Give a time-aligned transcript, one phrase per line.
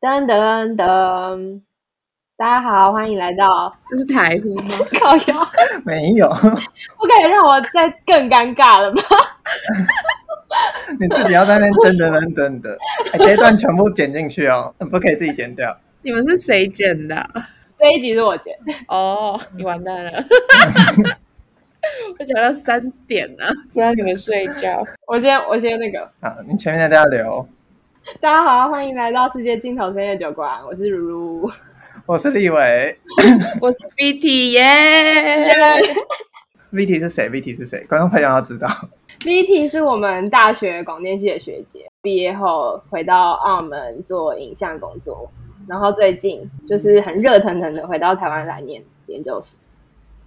[0.00, 1.60] 噔噔噔！
[2.36, 3.76] 大家好，欢迎来到。
[3.84, 4.76] 这是台呼吗？
[5.00, 5.48] 靠腰
[5.84, 6.28] 没有。
[6.28, 9.02] 不可以让我再更尴尬了吗？
[11.00, 12.78] 你自己要在那边噔噔噔噔的，
[13.12, 15.76] 哎，这一段全部剪进去哦，不可以自己剪掉。
[16.02, 17.28] 你们是谁剪的？
[17.76, 18.72] 这一集是我剪的。
[18.86, 20.12] 哦，你完蛋了。
[22.20, 24.80] 我讲到三点了，不让你们睡觉。
[25.08, 26.08] 我先，我先那个。
[26.20, 27.48] 好，你前面的都要留。
[28.20, 30.58] 大家好，欢迎来到世界尽头深夜酒馆。
[30.66, 31.50] 我是如如，
[32.06, 32.98] 我是李伟，
[33.60, 35.52] 我是 VT 耶。
[36.72, 37.84] VT 是谁？VT 是谁？
[37.86, 38.66] 观众朋友要知道
[39.20, 45.30] ，VT 是我们大学广电系的学姐，毕业后回到澳门做影像工作，
[45.68, 49.50] 然后最近就是很热腾腾的回到台湾来念研究所。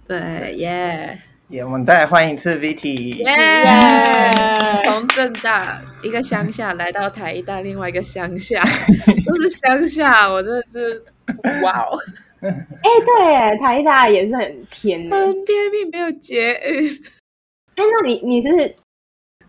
[0.06, 1.18] 对耶。
[1.52, 4.84] 也，我们再来欢迎一次 VT，耶！Yeah!
[4.84, 8.64] 从正大一个乡下来到台大另外一个乡下，
[9.26, 11.04] 都是乡下，我真的是
[11.62, 11.98] 哇哦！
[12.40, 12.58] 哎、欸，
[13.04, 16.90] 对，台大也是很偏，很偏僻，没有捷运。
[17.76, 18.74] 哎，那你你是？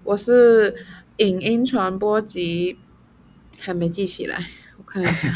[0.03, 0.75] 我是
[1.17, 2.77] 影音传播及，
[3.61, 4.45] 还没记起来，
[4.77, 5.29] 我看一下，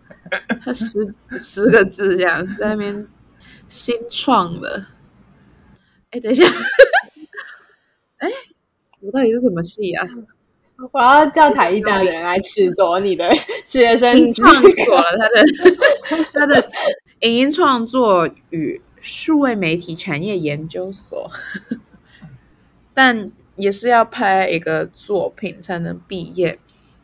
[0.64, 0.98] 他十
[1.38, 3.06] 十个字这样，在那边
[3.68, 4.86] 新创的。
[6.16, 6.44] 哎，等一下，
[8.16, 8.30] 哎，
[9.00, 10.06] 我到底是什么系啊？
[10.92, 13.28] 我要叫台艺大的人来褫夺你的
[13.66, 16.66] 学生创作了他的他的
[17.20, 21.30] 影音创作与数位媒体产业研究所，
[22.94, 26.58] 但也是要拍一个作品才能毕业，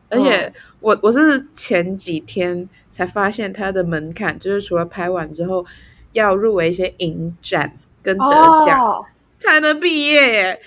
[0.08, 5.66] 而且我我是前几天才发现他的门槛，就是除了拍完之后
[6.12, 7.76] 要入围一些影展。
[8.02, 9.04] 跟得奖、oh.
[9.38, 10.60] 才能毕业耶？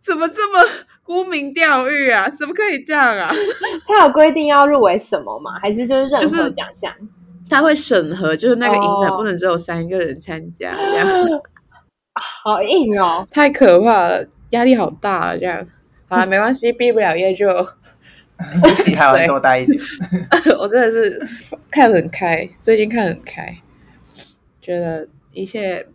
[0.00, 0.60] 怎么这么
[1.04, 2.28] 沽名钓誉啊？
[2.28, 3.32] 怎么可以这样啊？
[3.86, 5.52] 他有规定要入围什么吗？
[5.60, 6.92] 还是就是任何奖项？
[7.48, 10.90] 他会审核，就是那个影展不能只有三个人参加，oh.
[10.90, 11.08] 这样。
[12.44, 15.36] 好硬哦，太可怕了，压力好大啊！
[15.36, 15.66] 这样，
[16.08, 17.48] 好了， 没关系，毕不了业就
[18.54, 19.78] 实习还要多待一点。
[20.58, 21.18] 我真的是
[21.70, 23.56] 看很开，最近看很开，
[24.60, 25.86] 觉得一切。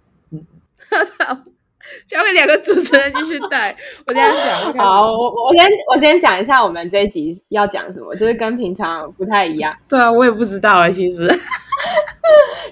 [2.05, 3.75] 交给两个主持人继续带。
[4.07, 9.73] 我这样讲，好，我我先我先讲一下我们这一集要讲什么，就是跟平常不太一样。
[9.87, 11.27] 对啊，我也不知道啊，其实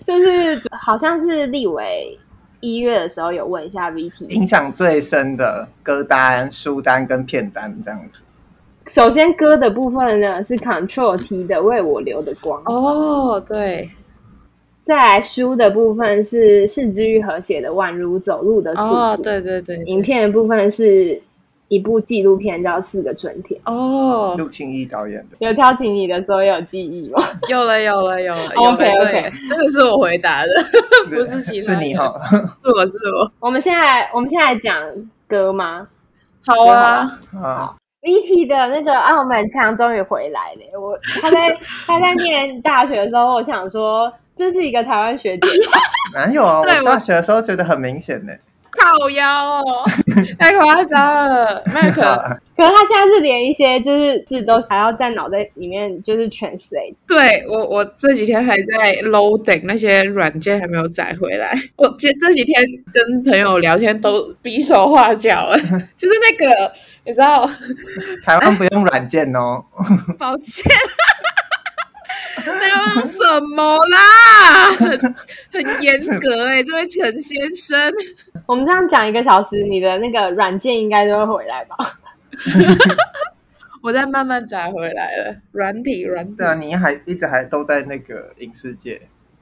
[0.04, 2.20] 就是好像是立伟
[2.60, 8.22] 一月的时候有问一下 VT，影响最深的歌单、书单跟片单这样子。
[8.88, 12.62] 首先歌的部分呢是 Control T 的《为我留的光》。
[12.72, 13.90] 哦，对。
[14.86, 19.86] 再来书的部分是是之愈和写的《宛如走路的速度》哦，对对对，对。
[19.86, 21.20] 影片的部分是
[21.70, 25.38] 一部纪录片叫《四个春天》哦，陆庆义导演的。
[25.40, 27.20] 有挑起你的所有记忆吗？
[27.50, 28.52] 有了有了有了。
[28.56, 30.52] OK OK，这个是我回答的，
[31.10, 31.74] 不是其他。
[31.74, 32.14] 是你哈，
[32.62, 33.32] 是我是我。
[33.40, 34.80] 我们现在我们现在讲
[35.28, 35.88] 歌吗？
[36.46, 37.76] 好啊，好。
[38.04, 40.80] VT 的那个澳门腔终于回来了。
[40.80, 41.58] 我他在
[41.88, 44.14] 他在念大学的时候，我想说。
[44.36, 45.48] 这是一个台湾学姐，
[46.14, 46.60] 哪有啊？
[46.62, 48.34] 我大学的时候觉得很明显呢。
[48.78, 49.64] 靠腰哦，
[50.38, 51.64] 太夸张了。
[51.74, 52.02] 麦克，
[52.58, 56.94] 可是他现在是连一些就是字都还要在脑袋里面就是 translate。
[57.08, 61.58] 对我，我这几天还在 loading 那些软件还没有载回来。
[61.78, 65.58] 我这这几天跟朋友聊天都比手画脚了，
[65.96, 66.72] 就是那个
[67.06, 67.50] 你知道，
[68.26, 69.64] 台湾不用软件哦。
[70.20, 70.70] 抱歉。
[72.54, 74.72] 那用什么啦？
[74.78, 75.16] 很
[75.52, 77.92] 很严格哎、欸，这位陈先生。
[78.46, 81.76] 我们这样讲一个小时，你的那个软件应该都会回来吧？
[83.82, 85.36] 我再慢慢载回来了。
[85.52, 86.36] 软体，软体。
[86.38, 89.02] 对啊，你还一直还都在那个影视界。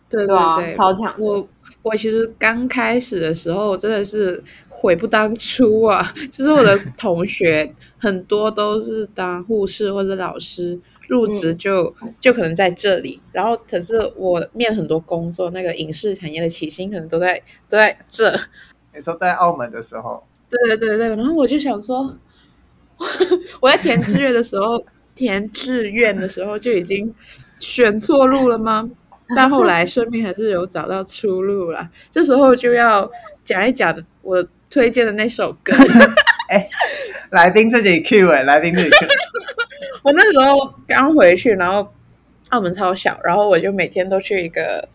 [0.10, 1.14] 对对对，超强。
[1.18, 1.48] 我
[1.82, 6.14] 我其实刚开始的时候真的是悔不当初啊！
[6.32, 10.80] 就是我的同学很多都是当护士或者老师。
[11.08, 18.32] 入职就就可能在这里，然后可是我面很多工作，那个影视产业的起薪可能都在都在这。
[18.96, 20.24] 你说在澳门的时候？
[20.50, 22.16] 对对对对，然后我就想说，
[23.60, 24.84] 我在填志愿的时候，
[25.16, 27.14] 填志愿的时候就已经
[27.60, 28.90] 选错路了吗？
[29.36, 33.10] 但后来 生命还是有找到出路了，这时候就要
[33.44, 35.74] 讲一讲我推荐的那首歌。
[36.50, 36.70] 哎，
[37.32, 39.08] 来宾自己 Q 哎，来宾自己 Q。
[40.04, 41.90] 我那时候刚回去，然后
[42.50, 44.88] 澳门超小，然后我就每天都去一个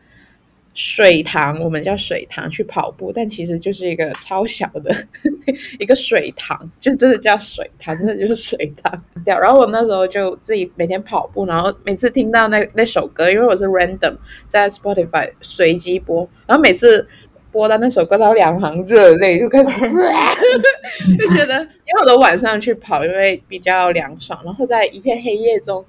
[0.75, 4.95] 水塘，我们叫水塘去跑步，但其实就是一个超小的
[5.81, 9.05] 一个水塘，就真的叫水塘，真的就是水塘。
[9.25, 14.17] 然后我那时候就自己每天跑步，然后每次听到那那首歌，因为我是 random
[14.47, 17.09] 在 Spotify 随机播，然后每次。
[17.51, 19.71] 播到那首歌，到两行热泪就开始，
[21.19, 25.85] 就觉得，因为我都晚上去跑，因为比较凉爽，然后在一片黑夜中，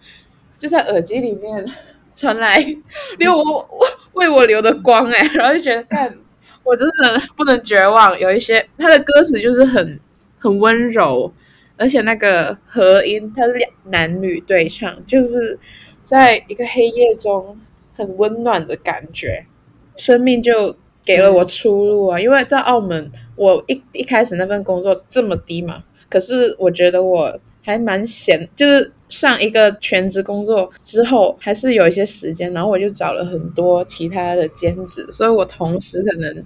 [0.55, 1.65] 就在耳机里面
[2.13, 2.57] 传来
[3.17, 6.13] 流我我 为我留的光哎，然后就觉得，看
[6.63, 8.17] 我真的不能绝望。
[8.17, 9.99] 有一些他的歌词就是很
[10.37, 11.31] 很温柔，
[11.75, 15.59] 而且那个和音，它是两男女对唱，就是
[16.03, 17.59] 在一个黑夜中
[17.97, 19.45] 很温暖的感觉，
[19.97, 20.75] 生命就。
[21.09, 22.19] 给了我出路啊！
[22.19, 36.45] 因为在澳门，我一一开始那份工作这么低嘛，可是我觉得我还蛮闲，就是上一个全职工作之后，还是有一些时间，然后我就找了很多其他的兼职，所以我同时可能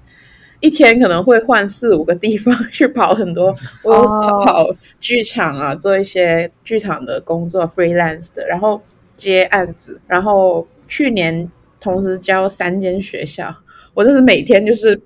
[0.62, 4.65] 一天可能会换四五个地方去跑很多， 我有跑
[5.01, 8.81] 剧场啊，做一些剧场的工作，freelance 的，然后
[9.18, 11.51] 接案子，然后去年
[11.81, 13.54] 同时教三间学校。
[13.94, 15.00] 我就是每天就是，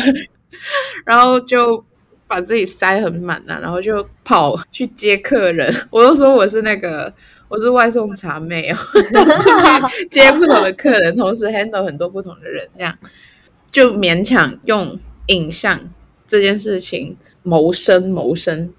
[1.04, 1.84] 然后就
[2.28, 5.74] 把自己塞很满啊，然后就跑去接客人。
[5.90, 7.12] 我都说我是那个，
[7.48, 8.76] 我是外送茶妹哦，
[9.94, 12.96] 去接不同的客人，同时 handle 很多不同的人，这样
[13.70, 15.80] 就勉强用影像
[16.26, 18.72] 这件事情谋生谋生，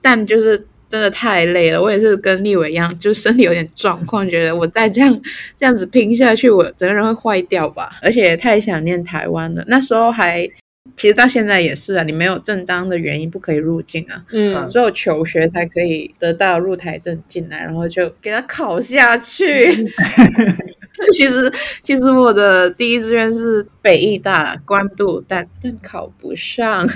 [0.00, 0.66] 但就是。
[0.94, 5.20] 真的太累了，我也是跟立伟一样，就身体有点状况，觉得我再这样
[5.58, 7.98] 这样子拼下去，我整个人会坏掉吧。
[8.00, 10.48] 而且也太想念台湾了，那时候还，
[10.94, 19.72] 其实到现在也是啊，你没有正当的原因不可以入境啊，嗯，只有求学才可以得到入台证进来，然后就给他考下去。
[21.12, 21.52] 其实，
[21.82, 26.86] 其实我的第一志愿是北艺大关渡，但但考不上，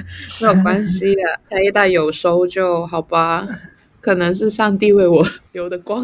[0.40, 3.44] 没有关系的，台艺大有收就好吧。
[4.00, 6.02] 可能是上帝为我留的光，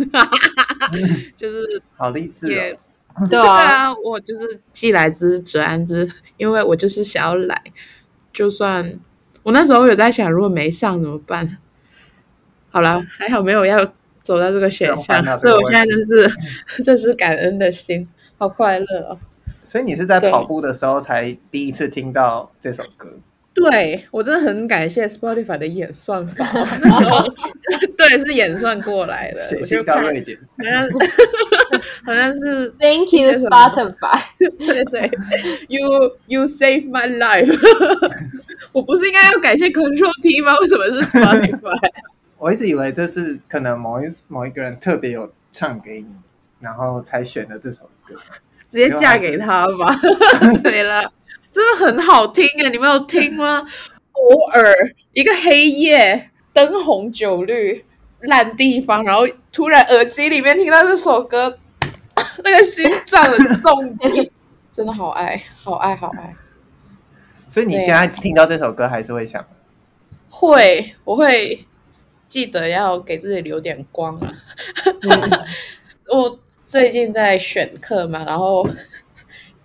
[1.37, 2.79] 就是好励志哦。
[3.31, 7.63] 对啊，我就是既来之则安之，因为我就是想要来。
[8.33, 8.99] 就算
[9.45, 11.59] 我那时候有在想，如果没上怎么办？
[12.71, 13.79] 好了，还好没有要
[14.21, 16.29] 走到这个选项，所以我现在真是
[16.83, 19.19] 这是感恩的心，好快乐哦。
[19.63, 23.21] 所以你是在跑步的时候才第一次听到这首歌？
[23.55, 26.45] 对，我真的很感谢 Spotify 的演算法，
[27.97, 29.57] 对，是演算过来的。
[29.61, 30.91] 我就看一点，好像
[32.05, 34.21] 好像是 Thank you Spotify，
[34.59, 35.11] 对对
[35.69, 37.57] ，You You save my life。
[38.73, 40.57] 我不是应该要感谢 Control T 吗？
[40.59, 41.93] 为什么是 Spotify？
[42.39, 46.09] 我一直以为这是可能某一某一个人特别有唱给你，
[46.61, 48.17] 然后才选的这首歌，
[48.69, 49.97] 直接嫁给他吧，
[50.63, 51.13] 对了。
[51.55, 53.65] 真的很好听诶，你没有听吗？
[54.11, 54.75] 偶尔
[55.13, 57.85] 一个黑夜，灯红酒绿，
[58.23, 59.23] 烂地方，然后
[59.53, 61.57] 突然耳机里面听到这首歌，
[62.43, 64.33] 那个心脏的重击，
[64.73, 66.35] 真的好爱，好爱，好爱。
[67.49, 69.47] 所以你现在听到这首歌还是会想？
[70.29, 71.65] 会，我会
[72.27, 74.35] 记得要给自己留点光啊。
[76.11, 76.37] 我
[76.67, 78.69] 最近在选课嘛，然后。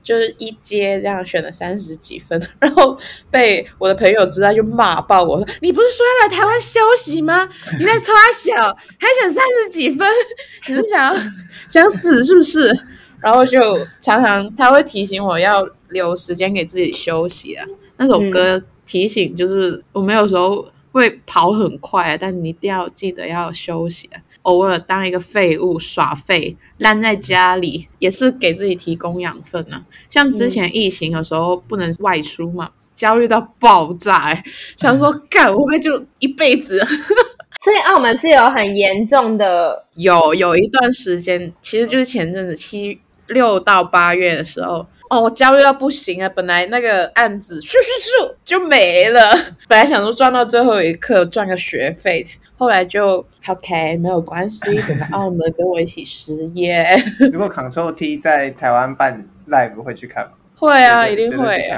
[0.09, 2.97] 就是一阶这样选了三十几分， 然后
[3.29, 7.47] 被我的朋友知道就骂爆我说：“你不是说要来台湾休息吗？
[7.77, 8.55] 你在差小
[8.97, 10.07] 还选三十几分，
[10.67, 11.21] 你是想要
[11.69, 12.75] 想死是不是？”
[13.21, 13.59] 然后就
[14.01, 17.63] 常常他会提醒我要留时间给自己休息啊。
[17.97, 24.19] 那首歌提醒就是我们有时候会跑很快啊，但你一定要记得要休息啊。
[24.43, 29.83] 偶尔当一个废物耍废，烂在家里也是给自己提供养分啊。
[30.09, 34.43] 像之前疫情有时候不能外出嘛，焦虑到爆炸，欸，
[34.77, 36.79] 想说干会不会就一辈子？
[37.61, 44.85] 所以澳门是有很严重的，有有一段时间，其实就是前阵子七六到八月的时候。
[45.09, 46.29] 哦，我焦虑到不行啊！
[46.29, 49.35] 本来那个案子咻咻咻就没了，
[49.67, 52.23] 本来想说赚到最后一刻赚个学费，
[52.59, 56.85] 后来就 OK 没有关系， 整个澳门跟我一起失业。
[57.31, 60.31] 如果 Control T 在台湾办 live 会去看吗？
[60.57, 61.71] 会啊，一定会。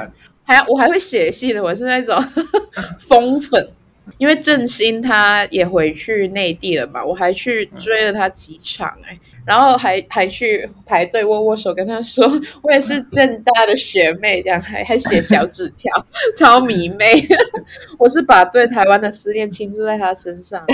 [0.44, 2.20] 还我还会写戏的，我是那种
[2.98, 3.64] 疯粉。
[4.18, 12.24] 因为振兴他也回去内地了嘛，我还去追了他几场哎、欸，然后还还去排队握握手，跟他说
[12.62, 15.90] 我也是正大的学妹，这样还还写小纸条，
[16.36, 17.26] 超迷妹。
[17.98, 20.64] 我是把对台湾的思念倾注在他身上，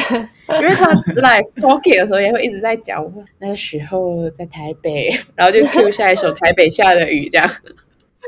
[0.49, 7.51] 因为他 live talking 的时候也会一直在讲，我那个时候在台北，然后就 cue 下一首台北下的雨这样。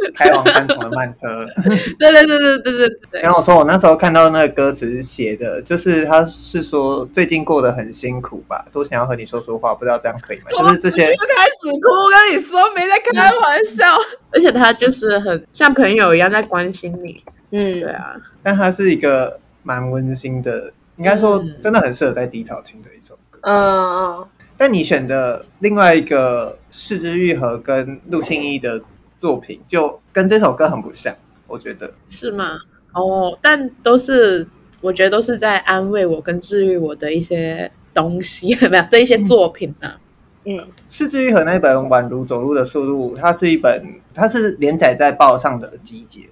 [0.15, 1.29] 开往三重的慢车。
[1.99, 3.23] 对对对对对对对。
[3.23, 10.45] 然后我说，我那时候看到那个歌词写的，就是他是说最近过得很辛苦吧，都想要和你说说话，不知道这样可以吗？
[10.51, 11.07] 就是这些。
[11.15, 13.85] 就开始哭，我跟你说没在开玩笑。
[14.33, 17.23] 而且他就是很像朋友一样在关心你。
[17.51, 18.15] 嗯，对啊。
[18.43, 23.41] 但他是一个蛮温馨的，应该说真的很适合在低潮听的一首歌。
[23.43, 24.29] 嗯嗯。
[24.57, 28.81] 但你选的另外一个是枝裕和跟陆庆一的
[29.21, 31.15] 作品，就跟这首歌很不像，
[31.47, 32.59] 我觉得是吗？
[32.95, 34.47] 哦，但都是
[34.81, 40.01] 我觉得都是在安慰我跟治愈我的一些东西，有 没有的一些作品呢、啊？
[40.47, 43.85] 嗯，是治愈和那本《宛如走路的速度》，它是一本，
[44.15, 46.23] 它是连载在报上的集结。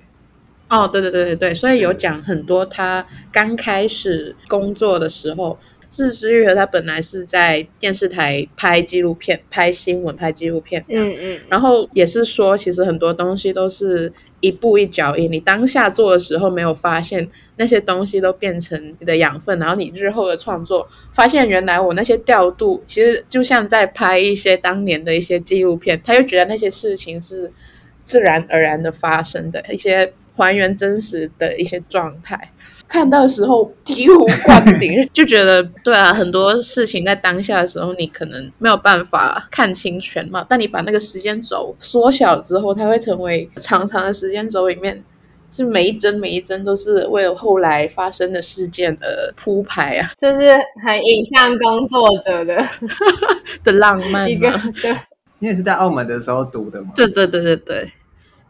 [0.70, 5.58] 哦，对对对对对，所以有讲很多他刚开始工作的时候。
[5.90, 17.26] 是枝裕和，他本来是在电视台拍纪录片、拍新闻、拍纪录片，嗯嗯，然后也是说，其实很多东西都是一步一脚印，你当下做的时候没有发现
[17.56, 27.50] 那些东西都变成你的养分，然后你日后的创作发现，原来我那些调度其实就像在拍一些当年的一些纪录片，他就觉得那些事情是
[28.04, 32.52] 自然而然的发生的一些还原真实的一些状态。
[32.88, 45.04] 看到的时候醍醐灌顶， 就觉得对啊，很多事情在当下的时候，你可能没有办法看清全貌，但你把那个时间轴缩小之后，它会成为长长的时间轴里面，
[45.50, 50.52] 是每一帧每一帧都是为了后来发生的事件而铺排啊， 就是
[50.82, 52.66] 很影像工作者的
[53.62, 54.30] 的浪漫。
[54.30, 54.96] 一个对，
[55.38, 56.92] 你也是在澳门的时候读的吗？
[56.94, 57.92] 对对对对对，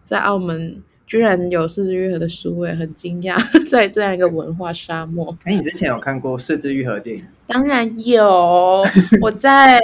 [0.05, 0.81] 在澳门。
[1.09, 3.35] 居然有四肢愈合的书，我很惊讶，
[3.67, 5.35] 在这样一个文化沙漠。
[5.45, 7.25] 哎，你之前有看过四肢愈合电影？
[7.47, 8.85] 当然有，
[9.23, 9.81] 我在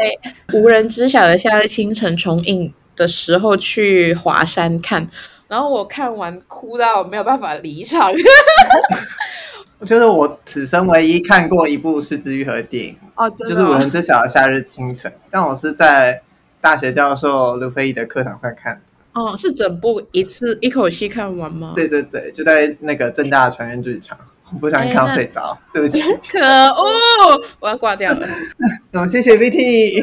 [0.53, 5.09] 无人知晓的夏日清晨重映的时候去华山看，
[5.49, 8.13] 然后我看完哭到没有办法离场。
[9.81, 16.21] 我觉得我此生唯一看过一部四肢愈合电影，哦，就是无人知晓的夏日清晨，但我是在
[16.61, 18.79] 大学教授卢飞义的课堂上看。
[19.15, 21.73] 哦，是整部一次一口气看完吗？
[21.75, 24.19] 对对对，就在那个正大的传院剧场，
[24.53, 26.03] 我不想你看到睡着，对不起。
[26.29, 28.29] 可恶，我要挂掉了。
[28.91, 30.03] 那谢谢 VT。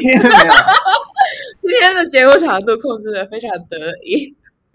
[1.62, 4.34] 今天的节目长度控制的非常得意。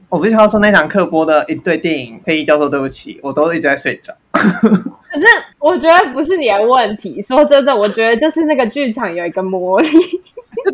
[0.09, 4.13] 我必须要说，那堂课播的一对电影，配音教授，对不起，我都一直在睡着。
[5.09, 5.25] 可是
[5.59, 9.89] 我觉得不是你的问题，说真的，我觉得就是那个剧场有一个魔力。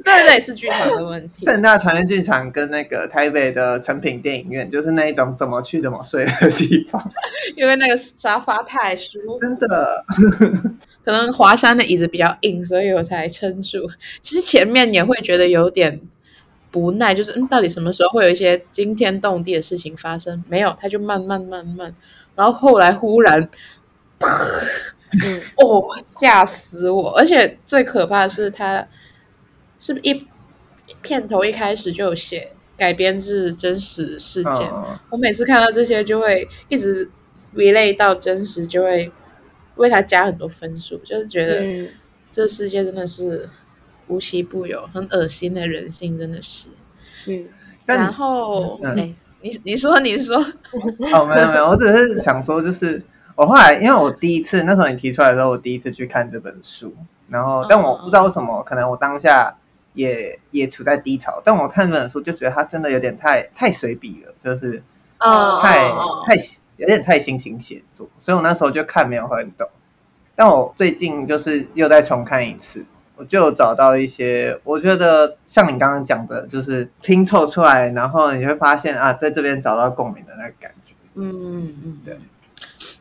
[0.03, 1.45] 对对，是剧场的问题。
[1.45, 7.11] 正大传院剧场跟那个台北的成品电影院，就是那一种怎么去怎么睡的地方，
[7.55, 9.39] 因为那个沙发太舒服。
[9.39, 10.05] 真的，
[11.03, 13.79] 可能华山的椅子比较硬，所以我才撑住。
[14.21, 15.99] 其实前面也会觉得有点
[16.71, 20.41] 不耐，就是嗯，到底什么时候会有一些惊天动地的事情发生？
[20.47, 21.93] 没有，他就慢慢慢慢，
[22.35, 23.41] 然后后来忽然，
[24.19, 27.11] 嗯， 哦，吓死我！
[27.17, 28.87] 而且最可怕的是他。
[29.79, 30.27] 是不是一
[31.01, 34.65] 片头一开始就有写改编自真实事件？
[34.71, 37.11] 哦、我每次看到这些就会一直
[37.53, 39.11] relate 到真实，就会
[39.75, 41.89] 为他加很多分数，就是觉得
[42.31, 43.49] 这世界真的是
[44.07, 46.69] 无奇不有，很恶心的人性真的是。
[47.25, 47.45] 嗯，
[47.85, 50.37] 然后哎、嗯欸，你你说你说
[51.11, 52.99] 哦，没有没有，我只是想说，就是
[53.35, 56.95] 我后来因为我第一次那时候你提出来的时候，我第一次去看这本书，
[57.27, 59.55] 然后但我不知道为什么，哦、可能我当下。
[59.95, 64.81] 也也处在低潮，但我看这本书就觉得它真的有点太太随笔了，就是
[65.61, 66.25] 太、oh.
[66.25, 66.33] 太
[66.77, 69.69] 有点太心情写作，所以我那时候就看没有很懂。
[70.35, 72.83] 但我最近就是又再重看一次，
[73.15, 80.93] 我就找到一些我觉得像你刚刚讲的，就是拼凑出来，然后你会发现啊，在这边找到共鸣的那个感觉。
[81.15, 82.17] 嗯嗯嗯，对。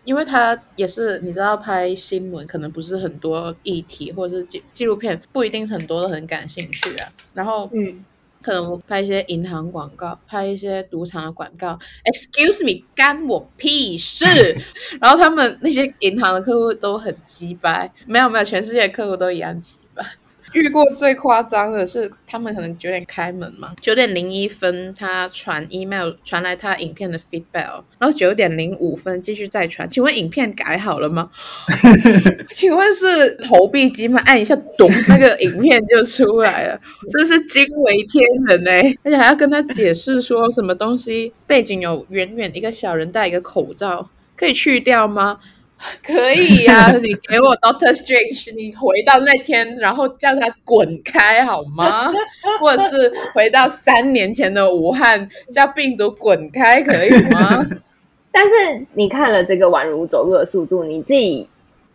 [0.04, 7.09] 因为他也是，你知道拍新闻可能不是很多议题，或者是纪纪录片不一定很多都很感兴趣啊。
[7.35, 8.04] 然后，嗯，
[8.42, 14.25] 可能我拍一些银行广告，拍一些赌场的广告，Excuse me，干我屁事。
[15.00, 19.81] 然后他们那些银行的客户都很鸡掰，没有没有，全世界的客户都一样鸡掰。
[20.52, 31.30] 遇过最夸张的是，他们可能九点开门嘛，九点零一分他传 email 传来他影片的 feedback，然后九点零五分继续再传，请问影片改好了吗？
[32.52, 34.21] 请问是投币机吗？
[34.26, 36.80] 按一下咚，那个影片就出来了，
[37.11, 38.99] 真是惊为天人哎、欸！
[39.04, 45.38] 而且还要跟他解释说什么东西背景有远远一个小人戴一个口罩，可以去掉吗？
[46.02, 52.12] 可以呀、啊，你给我 Doctor Strange，你回到那天，然后叫他滚开好吗？
[52.60, 57.66] 或者是回到三年前的武汉，叫病毒滚开可以吗？
[58.30, 61.48] 但是你看了这个宛如走路的速度，你自己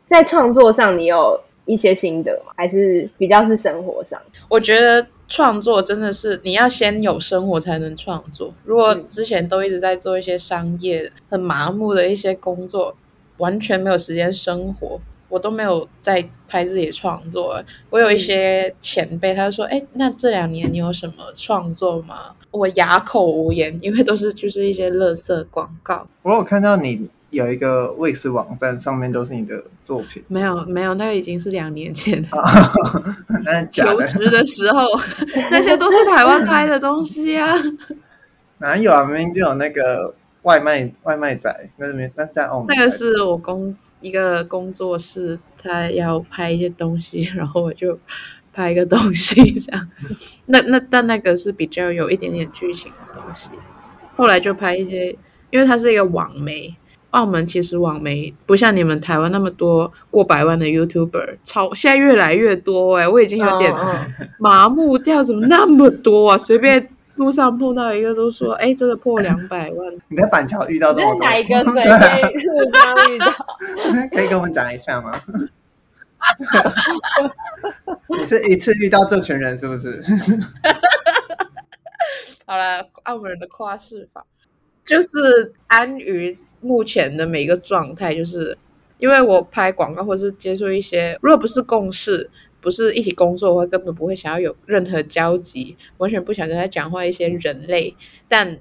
[0.08, 2.52] 在创作上，你有一些心得吗？
[2.58, 4.22] 还是比较是生活上？
[4.50, 8.54] 我觉得创作真的是你要先有生活才能创作。
[8.66, 12.96] 如果之前都一直在做一些商业很麻木的一些工作。
[13.38, 17.62] 完全没有时间生活，我都没有在拍自己创作。
[17.90, 26.08] 我有一些前辈，他就说：“哎，那这两年你有什么创作吗？”我哑口无言，因为都是就是一些垃圾广告。
[26.24, 30.24] 我有看到你有一个 Wix 网站，上面都是你的作品。
[30.28, 32.30] 没有没有，那个已经是两年前了。
[33.44, 34.82] 那求职的时候，
[35.52, 37.54] 那些都是台湾拍的东西啊。
[38.60, 39.04] 哪有啊？
[39.04, 40.16] 明明就有那个。
[40.48, 42.68] 外卖外卖仔，那是没，那是在澳门。
[42.70, 48.00] 那个是我工一个工作室，他要拍一些东西，然后我就
[48.54, 49.90] 拍一个东西这样。
[50.48, 53.50] 那那但那个是比较有一点点剧情的东西。
[54.16, 55.14] 后来就拍一些，
[55.50, 56.74] 因为它是一个网媒，
[57.10, 63.74] 澳门其实网媒不像你们台湾那么多过百万的 YouTuber，超现在越来越多哎、欸，我已经有点
[64.40, 66.38] 麻木掉，怎么那么多啊？
[66.38, 66.88] 随便。
[67.18, 69.94] 路上碰到一个都说：“哎，这个破两百万。
[70.08, 71.20] ”你在板桥遇到这么多？
[71.24, 73.32] 哪一个随便 路上遇到？
[74.16, 75.20] 可以跟我们讲一下吗？
[78.20, 80.02] 你是一次遇到这群人是不是？
[82.46, 84.26] 好了，澳门人的跨市法
[84.84, 88.58] 就是安于目前的每一个状态，就是
[88.98, 92.30] 因为我拍广告或是接触一些，如果不是共事。
[92.60, 97.06] 不是一起工作的话，根本不会想要有任何交集，完全不想跟他讲话。
[97.06, 97.96] 一些人类，
[98.28, 98.56] 但《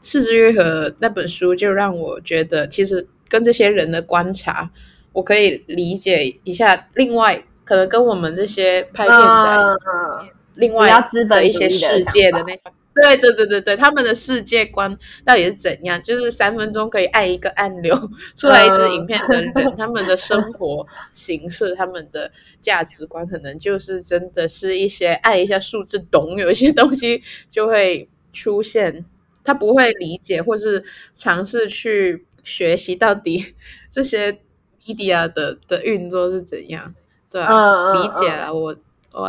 [0.00, 4.70] 赤之月和》那本书就让我觉得，其实跟这些人的观察，
[5.12, 6.88] 我可以理解一下。
[6.94, 10.90] 另外，可能跟我们这些拍片仔，另外
[11.28, 12.72] 的一些世界的那种。
[12.98, 16.02] 对对对对对，他们的世界观到底是怎样？
[16.02, 17.94] 就是三分钟可以按一个按钮
[18.34, 22.32] 出来一支影片的人，嗯、他们的生活形式、他们的
[22.62, 29.04] 价值观，可能就是真的是一些按一下数字，懂有一些东西就会出现。
[29.44, 30.82] 他不会理解，或是
[31.12, 33.54] 尝试去学习到底
[33.90, 34.38] 这些
[34.86, 36.94] media 的的运作是怎样。
[37.30, 38.74] 对啊，嗯、理解了我。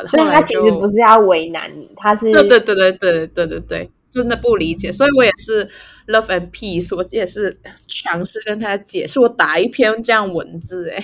[0.07, 4.91] 所以他其实不是要为难你，他是对对对对对对对对，真的不理解。
[4.91, 5.65] 所以我也是
[6.07, 9.17] love and peace，我也是尝试跟他解释。
[9.19, 11.01] 我打一篇这样文字，哎，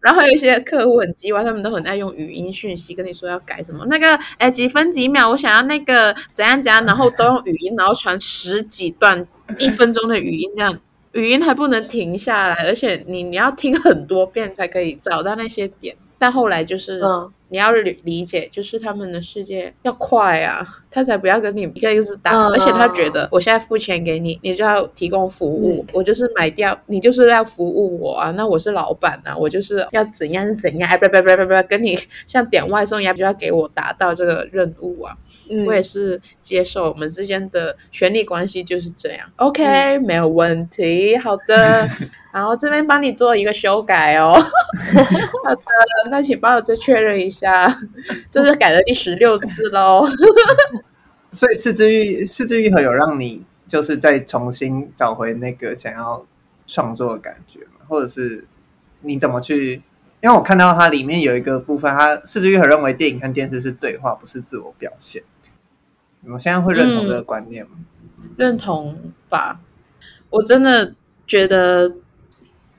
[0.00, 9.26] 然后还有一些客户很机歪，他们都很爱用语音讯息跟你说要改什么那个，哎，几分几秒，我想要那个怎样怎样，然后都用语音，然后传十几段
[9.58, 10.78] 一分钟的语音，这样
[11.12, 15.94] 语音还不能停下来，而且你你要听很多遍才可以找到那些点。
[16.18, 16.98] 但后来就是。
[17.02, 35.16] 嗯你要理理解，就是他们的世界要快啊， 他才不要跟你一个一个打，嗯、而且他觉得我现在付钱给你，你就要提供服务，嗯、我就是买掉，你就是要服务我啊，那我是老板啊，我就是要怎样是怎样，哎，不不不不不，跟你像点外送一样，就要给我达到这个任务啊，
[35.50, 41.88] 嗯、我也是接受我们之间的权力关系就是这样，OK，、嗯、没有问题，好的。
[42.36, 44.32] 然后这边帮你做一个修改哦，
[45.42, 45.62] 好的，
[46.10, 47.35] 那请帮我再确认一下，
[48.30, 50.06] 这是改了第十六次喽。
[51.32, 56.26] 所以四之愈四之愈合有让你就是再重新找回那个想要
[56.66, 57.80] 创作的感觉吗？
[57.88, 58.46] 或者是
[59.02, 59.82] 你怎么去？
[60.22, 65.22] 因为我看到它里面有一个部分，它四之愈合认为电影和电视是对话，不是自我表现。
[66.22, 67.72] 你们现在会认同这个观念吗？
[68.18, 69.60] 嗯，认同吧，
[70.30, 70.94] 我真的
[71.26, 71.92] 觉得。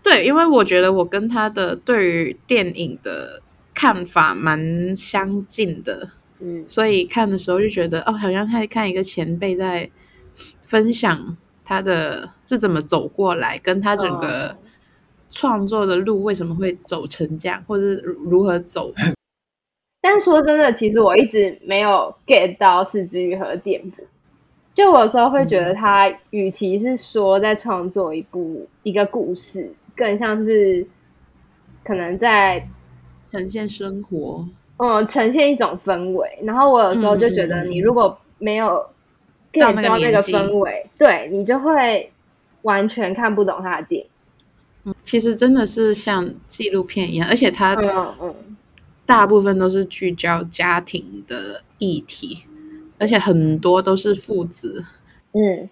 [0.03, 3.41] 对，因为我觉得我跟他的对于电影的
[3.79, 6.09] 看法蛮相近的，
[6.39, 9.87] 嗯，所以看的时候就觉得哦，好像在看一个前辈在
[10.63, 14.57] 分享他的是怎么走过来，跟他整个
[15.29, 18.91] 创作的路为什么会走成这样，或者是如何走。
[20.01, 23.79] 但说真的，其实我一直没有 get 到是枝裕和的点，
[24.73, 29.71] 就我有时候会觉得他与其是说在创作一部一个故事。
[29.95, 30.87] 更像是
[31.83, 32.67] 可能在
[33.29, 36.27] 呈现生活，嗯，呈现一种氛围。
[36.43, 38.85] 然后我有时候就觉得，你如果没有
[39.51, 42.11] get 到那个氛围，对，你就会
[42.61, 44.07] 完全看不懂他的电影。
[44.85, 48.35] 嗯，其实真的是像纪录片一样，而且它嗯嗯，
[49.05, 52.45] 大部分都是聚焦家庭的议题，
[52.97, 54.85] 而且很多都是父子，
[55.33, 55.69] 嗯。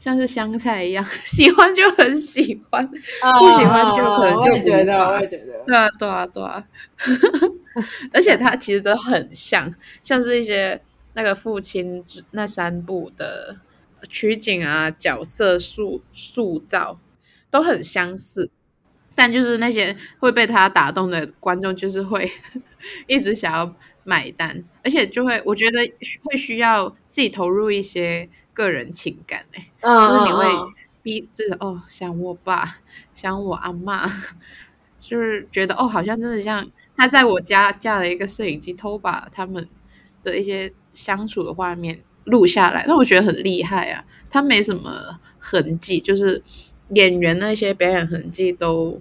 [0.00, 5.20] 像是香菜一样， 喜欢就很喜欢，不喜欢就可能就觉得，
[5.66, 6.64] 对啊，对啊，对啊。
[8.12, 9.70] 而且它其实都很像，
[10.02, 10.80] 像是一些
[11.12, 13.58] 那个父亲那三部的
[14.08, 16.98] 取景啊、角色塑塑造
[17.50, 18.50] 都很相似，
[19.14, 22.26] 但就是那些会被他打动的观众，就是会
[23.06, 25.78] 一直想要买单，而且就会我觉得
[26.22, 28.26] 会需要自己投入一些。
[28.52, 30.44] 个人情感哎、欸，嗯、就是你会
[31.02, 32.78] 逼，就是哦，想我爸，
[33.14, 34.06] 想我阿妈，
[34.98, 39.66] 就是觉得哦，好像真的像他在我家架了一个摄影机，偷把他们
[40.22, 44.04] 的一些相处的画面录下来，那我觉得很厉害啊。
[44.28, 46.42] 他没什么痕迹，就是
[46.90, 49.00] 演员那些表演痕迹都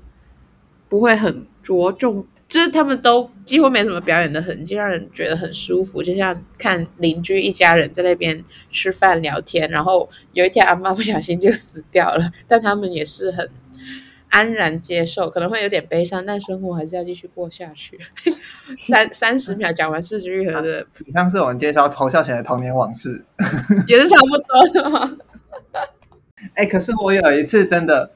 [0.88, 2.26] 不会很着重。
[2.50, 13.48] 就是他们都几乎没什么表演的痕迹，让人觉得很舒服，就像看邻居一家人在那边吃饭聊天，然后有一天阿妈不小心就死掉了，但他们也是很
[14.30, 18.00] 安然接受，可能会有点悲伤，但生活还是要继续过下去。
[18.84, 23.24] 三三十秒讲完是枝裕和的，以上是我们介绍侯孝贤的童年往事，
[23.88, 25.18] 也是差不多的吗？
[26.56, 28.10] 哎、欸，可是我有一次真的，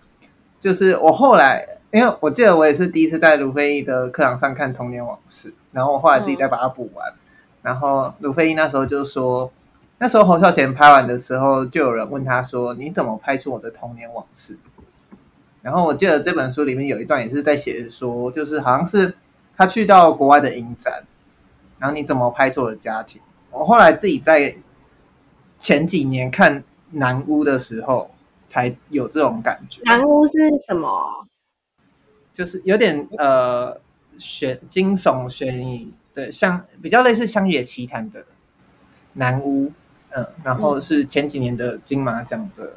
[0.60, 1.64] 就是我后来。
[1.94, 7.08] 因为我记得我也是第一次在卢飞义的课堂上看《童年往事》，然后我后来自己再把它补完。
[7.12, 7.18] 嗯、
[7.62, 9.52] 然后卢飞义那时候就说，
[10.00, 14.58] 那时候侯孝贤拍完的时候，就有人问他说：“你怎么拍出我的童年往事？”
[15.62, 19.16] 然后我记得这本书里面有一段也是在写说，就是好像是
[19.56, 21.06] 他去到国外的影展，
[21.78, 23.22] 然后你怎么拍出我的家庭？
[23.52, 24.56] 我后来自己在
[25.60, 28.10] 前几年看《南屋》的时候，
[28.48, 29.84] 才有这种感觉。
[29.86, 30.34] 南屋是
[30.66, 30.90] 什么？
[32.34, 33.80] 就是有点呃
[34.18, 38.26] 悬惊悚悬疑，对，像比较类似《乡野奇谈》的
[39.14, 39.72] 南屋，
[40.10, 42.74] 嗯，然后是前几年的金马奖的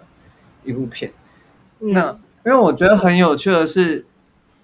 [0.65, 1.13] 一部片。
[1.81, 2.11] 嗯、那
[2.45, 4.07] 因为我觉得很有趣的是，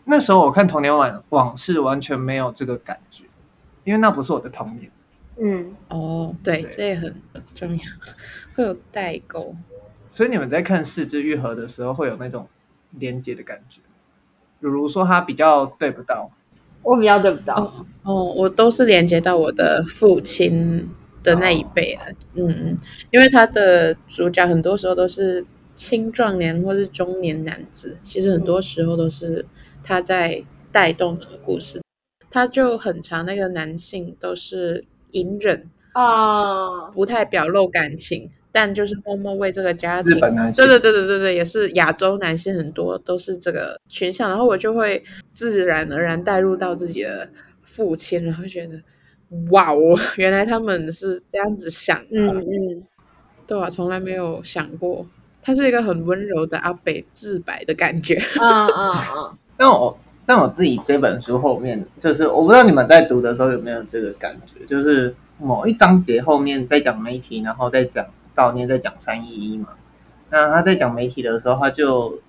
[0.05, 3.25] 那时候我看《童年往往事》完全没有这个感觉，
[3.85, 4.91] 因为那不是我的童年。
[5.37, 7.15] 嗯，哦，对，对这也很
[7.55, 7.85] 重要，
[8.55, 9.57] 会有代沟。
[10.09, 12.47] 所以你们在看《四肢愈合》的时候，会有那种
[12.91, 13.81] 连接的感觉。
[14.63, 16.31] 比如说他比较对不到，
[16.85, 17.55] 我比较对不到。
[17.55, 20.89] 哦，哦，我都是连接到我的父亲
[21.25, 22.03] 的那一辈了。
[22.05, 22.79] 哦、嗯嗯，
[23.11, 25.45] 因为他的主角很多时候都是
[25.75, 29.45] 青壮年或是中年男子，其实很多时候都是
[29.83, 31.81] 他在带动的故事。
[31.81, 31.83] 嗯、
[32.31, 38.31] 他就很长，那个男性都是隐忍啊，不太表露感情。
[38.53, 47.27] 但就是默默为这个家庭，日本男性，对对对对对对，也是亚洲男性很多都是这个群像，然后我就会自然而然带入到自己的
[47.63, 48.79] 父亲，然后觉得
[49.51, 52.83] 哇哦，原来他们是这样子想的，嗯嗯，
[53.47, 55.07] 对啊，从来没有想过，
[55.43, 59.39] 他是一个很温柔的阿北自白的感觉， 嗯嗯嗯。
[59.57, 68.07] 但我但我自己这本书后面，就是我不知道你们在读的时候有没有这个感觉，就是某一章节后面在讲媒体，然后再讲。
[68.35, 69.69] 悼念在讲三一一嘛，
[70.31, 72.21] 那他在讲媒体的时候，他就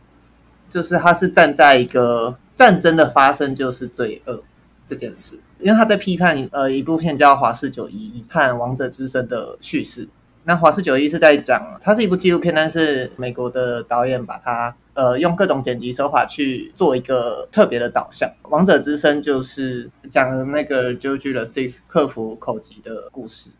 [0.70, 4.44] 就是他是站在一个战争的发生就是罪恶
[4.86, 10.10] 这件事，因为他在批判呃一部片叫《华氏九一一》和《王者之声》的叙事。
[10.46, 23.52] 那《华氏九一》是在讲，它是一部纪录片，但是美国的导演把它呃用各种剪辑手法去做一个特别的导向，《王者之声》就是讲了那个 George VI 克服口疾的故事。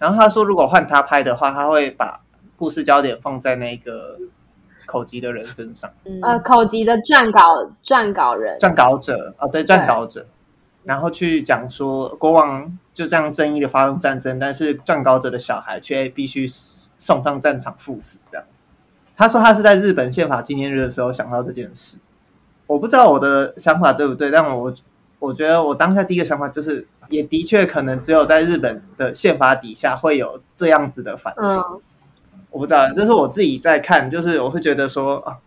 [0.00, 2.22] 然后他说，如果换他拍的话，他会把
[2.56, 4.16] 故事焦点放在那个
[4.86, 5.90] 口级的人身上。
[6.22, 10.26] 呃，口级的撰稿撰稿人，撰稿者啊、哦，对，撰稿者，
[10.84, 18.64] 然后去讲说国王就这样正义的发动战争，但是撰稿者的小孩却必须送上战场赴死，这样子。
[19.14, 21.98] 他说他是在日本宪法纪念日的时候想到这件事，
[22.66, 24.72] 我不知道我的想法对不对，但我
[25.20, 26.84] 我觉得我当下第一个想法就是。
[27.10, 31.80] 也的确可能只有在日本的宪法底下会有这样子的反思，嗯、
[32.52, 35.38] 我不知道，这是我自己在看，就是我会觉得说啊，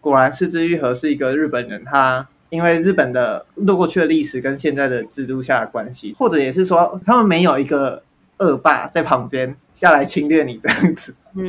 [0.00, 8.02] 果然是之愈和是一个日本人，他因为日本的过去的历史跟现在的制度下的关系，或者也是说他们没有一个
[8.38, 11.44] 恶霸在旁边要来侵略你这样子，嗯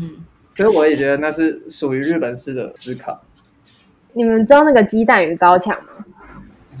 [0.00, 0.12] 嗯，
[0.48, 3.20] 所以我也觉得那是属于日本式的思考。
[4.14, 5.90] 你们知道那个鸡蛋与高墙吗？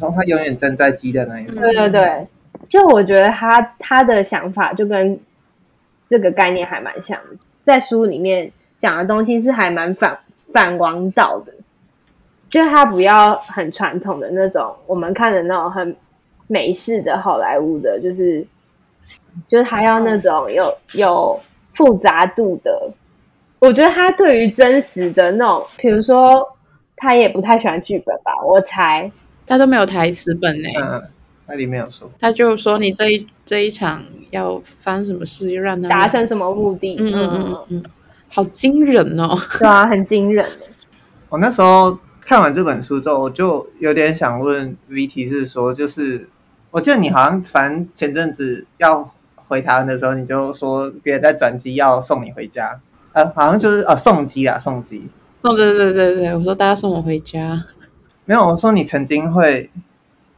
[0.00, 1.56] 然后他永远站在鸡的那一方。
[1.56, 2.26] 对对对，
[2.68, 5.18] 就我觉得他他的想法就跟
[6.08, 10.18] 这个概念还蛮像的，在书里面讲的东西是还蛮反
[10.52, 11.52] 反王道的，
[12.50, 15.96] 就是他不要很传统的那种，我们看的那种很
[16.46, 18.46] 美式的好莱坞的，就是
[19.48, 21.40] 就是他要那种有有
[21.72, 22.90] 复杂度的。
[23.60, 26.56] 我觉得他对于真实的那种，比如说
[26.96, 29.10] 他也不太喜欢剧本吧，我猜
[29.46, 30.68] 他都没有台词本呢。
[30.82, 31.02] 嗯，
[31.46, 36.96] 那里面有说，他就说你这一这一场要发生什么事，就让他达成什么目的。
[36.98, 37.82] 嗯嗯嗯嗯，
[38.28, 39.38] 好惊人哦！
[39.58, 40.46] 对啊，很惊人。
[41.28, 46.28] 我那时候看完这本书之后，我就有点想问 VT，是说，就是
[46.70, 49.12] 我记得你好像反正前阵子要
[49.48, 52.80] 回台湾的时候，你就说别人在转机要送你回家，
[53.12, 57.64] 呃，好像就是呃送机啊，送机，送对对对对，我说大家送我回家，
[58.24, 59.70] 没有，我说你曾经会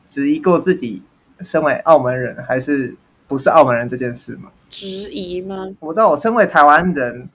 [0.04, 1.02] 质疑过自己
[1.40, 2.96] 身为澳门人还是
[3.26, 4.50] 不是澳门人这件事吗？
[4.68, 5.66] 质疑吗？
[5.80, 7.28] 我知道，我身为台湾人。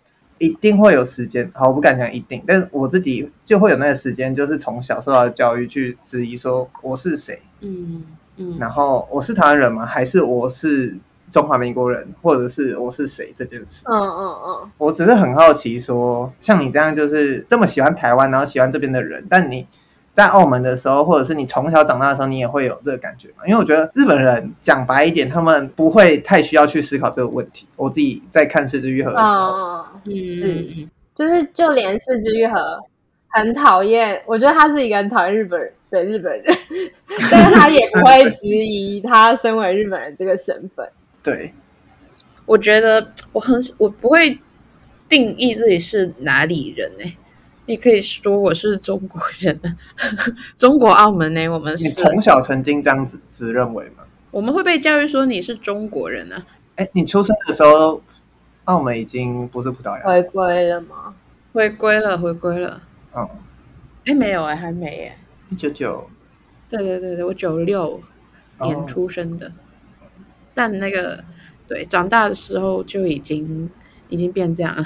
[0.43, 8.03] 一定会有时间，好，我不敢讲一定，但是我自己就会有那个时间，就是从小受到的教育去质疑说我是谁，嗯
[8.37, 9.85] 嗯，然后我是台湾人吗？
[9.85, 10.97] 还是我是
[11.29, 13.85] 中华民国人，或者是我是谁这件事？
[13.85, 19.67] 嗯嗯嗯，我只是很好奇说，像你这样就是这么喜欢台湾，然后喜欢这边的人，但你。
[20.13, 23.45] 在澳门的时候，或者是你从小长大的时候，你也会有这个感觉嘛？
[23.47, 27.65] 因为我觉得日本人讲白一点，他们不会太需要去思考这个问题。
[27.75, 32.59] 我自己在看《是枝裕和》的时候，哦、嗯，是，就是就连《是枝裕和》
[33.29, 36.57] 很讨厌，我觉得他是一个很讨厌日本人的日本人，
[37.31, 40.85] 但是他也不会质疑他身为日本人这个身份。
[41.23, 41.53] 对，
[42.45, 44.37] 我觉得我很我不会
[45.07, 47.17] 定义自己是哪里人哎、欸。
[47.67, 49.59] 你可以说我是中国人，
[50.57, 51.47] 中国澳门呢？
[51.47, 51.83] 我们是。
[51.83, 54.03] 你从小曾经这样子自认为吗？
[54.31, 56.45] 我们会被教育说你是中国人啊。
[56.75, 58.01] 哎，你出生的时候，
[58.65, 61.13] 澳门已经不是葡萄牙回归了吗？
[61.53, 62.81] 回归了，回归了。
[63.13, 63.29] 哦，
[64.05, 65.17] 哎，没有哎，还没哎。
[65.49, 66.09] 一九九。
[66.69, 68.01] 对对对对，我九六
[68.61, 70.07] 年出生的，哦、
[70.53, 71.23] 但那个
[71.67, 73.69] 对长大的时候就已经
[74.07, 74.83] 已经变这样了。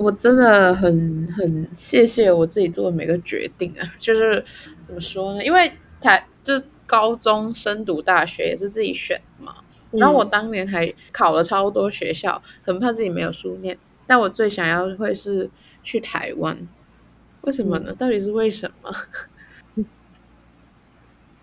[0.00, 4.42] 我真的很很谢谢我自己做的每个决定啊，就是
[4.80, 5.44] 怎么说呢？
[5.44, 6.54] 因为台就
[6.86, 9.56] 高中升读大学也是自己选嘛，
[9.90, 15.50] 然后我当年还考了超多学校，很怕自己没有书念，但我最想要会是
[15.82, 16.56] 去台湾，
[17.42, 17.92] 为什么呢？
[17.92, 19.84] 到底是为什么？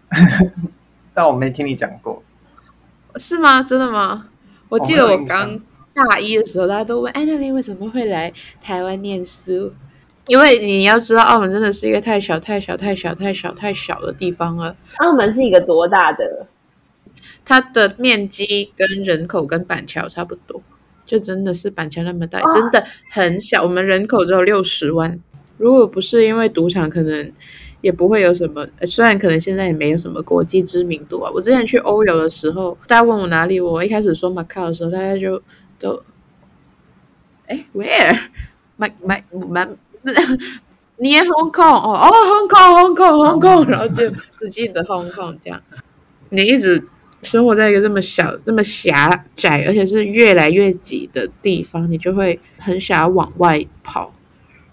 [1.13, 2.23] 但我没听你讲过，
[3.17, 3.61] 是吗？
[3.61, 4.29] 真的吗？
[4.69, 5.61] 我记得我刚。
[6.05, 8.31] 大一的时候，大家都问：“哎，那你为什么会来
[8.61, 9.73] 台湾念书？”
[10.27, 14.75] 因为你要知道，澳门真的是一个太小、太小、太小、太小、太小的地方了。
[14.97, 16.47] 澳门是一个多大的？
[17.43, 20.61] 它的面积跟人口跟板桥差不多，
[21.05, 23.63] 就真的是板桥那么大，哦、真的很小。
[23.63, 25.19] 我们人口只有六十万，
[25.57, 27.31] 如果不是因为赌场，可能。
[27.79, 31.31] 也不会有什么，虽然可能现在也没有什么国际知名度啊。
[31.31, 35.39] 我之前去欧游的时候，大家问我哪里，我一开始说马卡的时候，大家就
[35.79, 36.03] 都，
[37.47, 39.67] 哎，where？my my my，
[40.97, 45.61] 你也 Hong Kong 哦哦，Hong Kong Hong Kong Hong Kong，然后就只记得 Hong Kong 这样。
[46.29, 46.83] 你一直
[47.23, 54.11] 生活在一个这么小、这么狭窄，而且是越来越挤的地方，你就会很想要往外跑。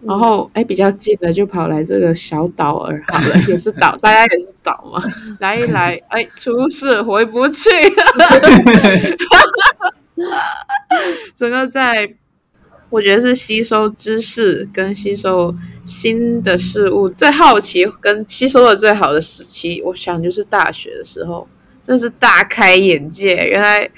[0.06, 5.02] 然后，哎，比较近的就跑来这个小岛儿好了，也是岛，大家也是岛嘛。
[5.40, 7.70] 来一来，哎，出事回不去。
[11.34, 12.14] 整个在，
[12.90, 21.46] 我觉得是吸收知识跟吸收新的事物最好奇跟吸收的最好的时期，我想就是大学的时候，
[21.82, 23.34] 真是大开眼界。
[23.34, 23.88] 原来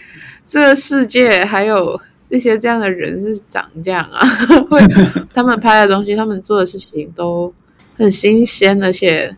[0.44, 2.00] 这个世界还有。
[2.28, 4.18] 一些这样的人是长这样啊，
[4.68, 4.80] 会
[5.32, 7.54] 他们拍的东西，他们做的事情都
[7.96, 9.32] 很新鲜，而且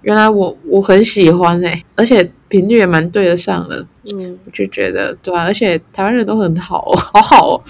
[0.00, 7.62] 原来我我很喜欢哎、欸，而且频率也蛮对得上的，嗯，我就觉得对啊，而且台湾人都很好， 好好哦。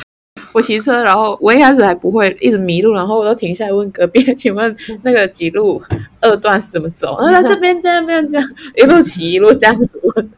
[0.52, 5.80] 我骑车，然后我一开始还不会，一直迷路，然后我都停下来问隔壁，请问那个几路
[6.20, 7.16] 二段怎么走？
[7.24, 10.30] 然后这边这边这样一路骑一路这样子问，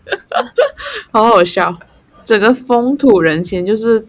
[1.11, 1.75] 好好笑。
[2.27, 4.05] 整个风土人情就是。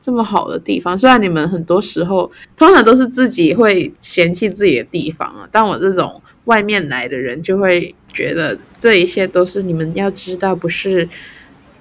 [0.00, 11.06] 这么好的地方，虽然你们很多时候通常都是自己会嫌弃自己的地方啊，但我这种外面来的人就会觉得这一切都是你们要知道，不是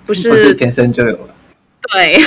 [0.06, 1.36] 不是，不是天生就有了。
[1.93, 2.19] 对，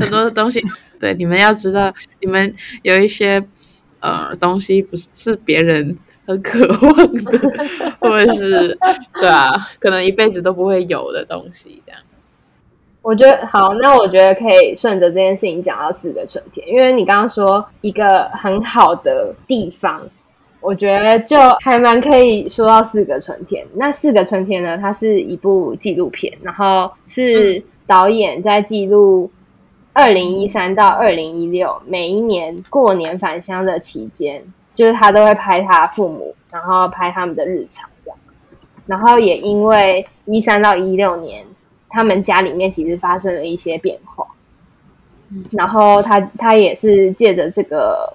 [0.00, 0.60] 很多的东西，
[0.98, 3.42] 对你们要知道，你们有一些
[4.00, 7.38] 呃东西不是是别人很渴望的，
[8.00, 8.76] 或者是
[9.20, 12.00] 对啊，可能一辈子都不会有的东西，这样。
[13.00, 20.02] 我觉得好，那我觉得可以顺着这件事情讲到自己的春天，因为你刚刚说一个很好的地方，
[20.64, 23.66] 我觉得就还蛮可以说到四个春天。
[23.74, 29.30] 那四个春天呢，它是一部纪录片，然后是导演在记录
[29.92, 34.42] 二零一三到二零一六，每一年过年返乡的期间，
[34.74, 38.18] 就是他都会拍他父母，然后拍他们的日常这样。
[38.86, 41.44] 然后也因为一三到一六年，
[41.90, 44.26] 他们家里面其实发生了一些变化。
[45.50, 48.14] 然后他他也是借着这个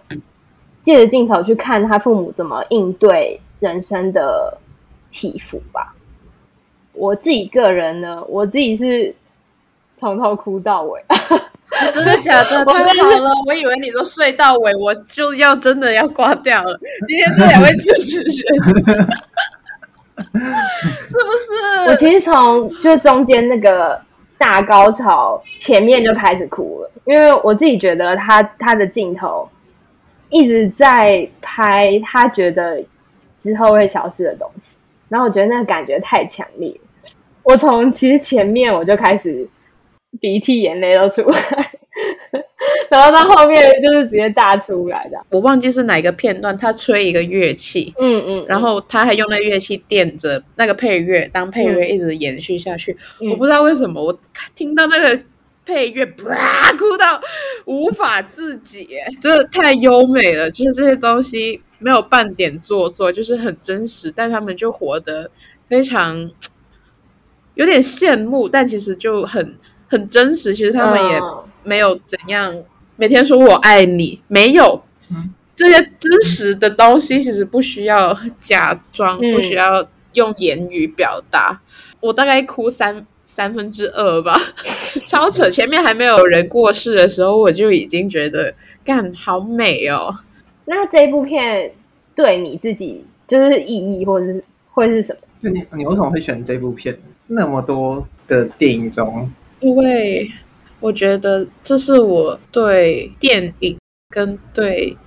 [0.90, 4.58] 借着镜头去看他父母怎么应对人生的
[5.08, 5.94] 起伏吧。
[6.94, 9.14] 我自己个人呢，我自己是
[10.00, 11.00] 从头哭到尾。
[11.94, 12.66] 真的假的？
[12.66, 12.74] 太
[13.04, 13.30] 好了！
[13.46, 16.76] 我以为你说睡到尾，我就要真的要挂掉了。
[17.06, 18.34] 今天这两位主持人，
[20.26, 21.92] 是不是？
[21.92, 24.02] 我其实从就中间那个
[24.40, 29.48] 大高潮前面就开始哭了，因为我自己觉得他他的镜头
[30.30, 32.84] 一直在拍他觉得
[33.38, 36.74] 之后会消失的东西，然后我觉得那个感觉太强烈。
[37.44, 39.48] 我从其实前面我就开始。
[40.20, 41.72] 鼻涕眼泪都出来，
[42.90, 45.24] 然后到后面就是直接大出来的。
[45.30, 52.98] 我忘记是哪个片段，他吹一个乐器，嗯嗯，然后他还用那乐器垫着那个配乐当配乐，一直延续下去。
[53.22, 54.20] 嗯、我不知道为什么，我
[54.56, 55.22] 听到那个
[55.64, 57.22] 配乐，啪，哭到
[57.70, 58.90] 无法自己，
[59.22, 60.50] 真的太优美了。
[60.52, 65.30] 就是这些东西没有半点做作，就是很真实，但他们就活得
[65.64, 66.30] 非常
[67.54, 69.58] 有点羡慕，但其实就很。
[69.92, 71.20] 很真实，其实他们也
[71.64, 72.56] 没有怎样，
[72.96, 74.84] 每天说我爱你，没有，
[75.56, 81.60] 这些真实的东西其实不需要假装，不需要用言语表达。
[82.02, 84.36] 我大概哭三三分之二吧，
[85.06, 85.48] 超扯！
[85.48, 88.52] 前面还没有人过世的时候，我就已经觉得
[88.84, 90.12] 干好美哦。
[90.66, 91.72] 那这部片
[92.16, 95.20] 对你自己就是意义，或者是会是什么？
[95.44, 96.98] 就你你为什么会选这部片？
[97.28, 99.32] 那么多的电影中。
[99.60, 100.28] 因为
[100.80, 103.78] 我觉得这是我对电影
[104.10, 104.98] 跟对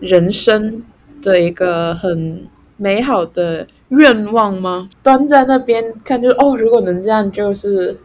[0.00, 0.82] 人生
[1.22, 2.44] 的一个很
[2.76, 4.88] 美好的愿望吗？
[5.02, 7.98] 端在那边看就，就哦，如果能这样，就是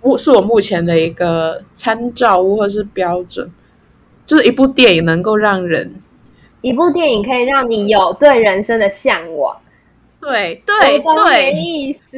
[0.00, 3.50] 我是我目前的一个参照物或是标准，
[4.26, 5.92] 就是一部电影能够让人，
[6.60, 9.56] 一部电影可以让你有对人生的向往。
[10.20, 12.10] 对对对，意思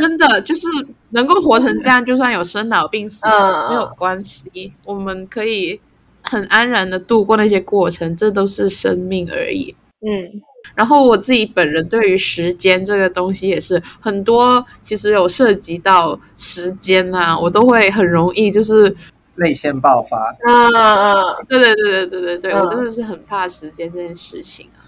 [0.00, 0.68] 真的就是
[1.10, 5.80] 能够活成这样，就算有生老病死、嗯、没有关系，我们可以
[6.22, 9.74] 很安然的度过那些过程，这都是生命而已。
[10.02, 10.40] 嗯，
[10.74, 18.94] 然后我自己本人对于时间这个东西也是很多，其实有涉及到时间啊，我都会很容易就是
[19.36, 20.34] 泪腺爆发。
[20.48, 24.82] 嗯嗯，对对对对对对对，嗯、我真的是很怕时间这件事情啊。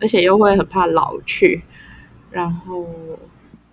[0.00, 1.60] 而且又会很怕老去，
[2.30, 2.86] 然后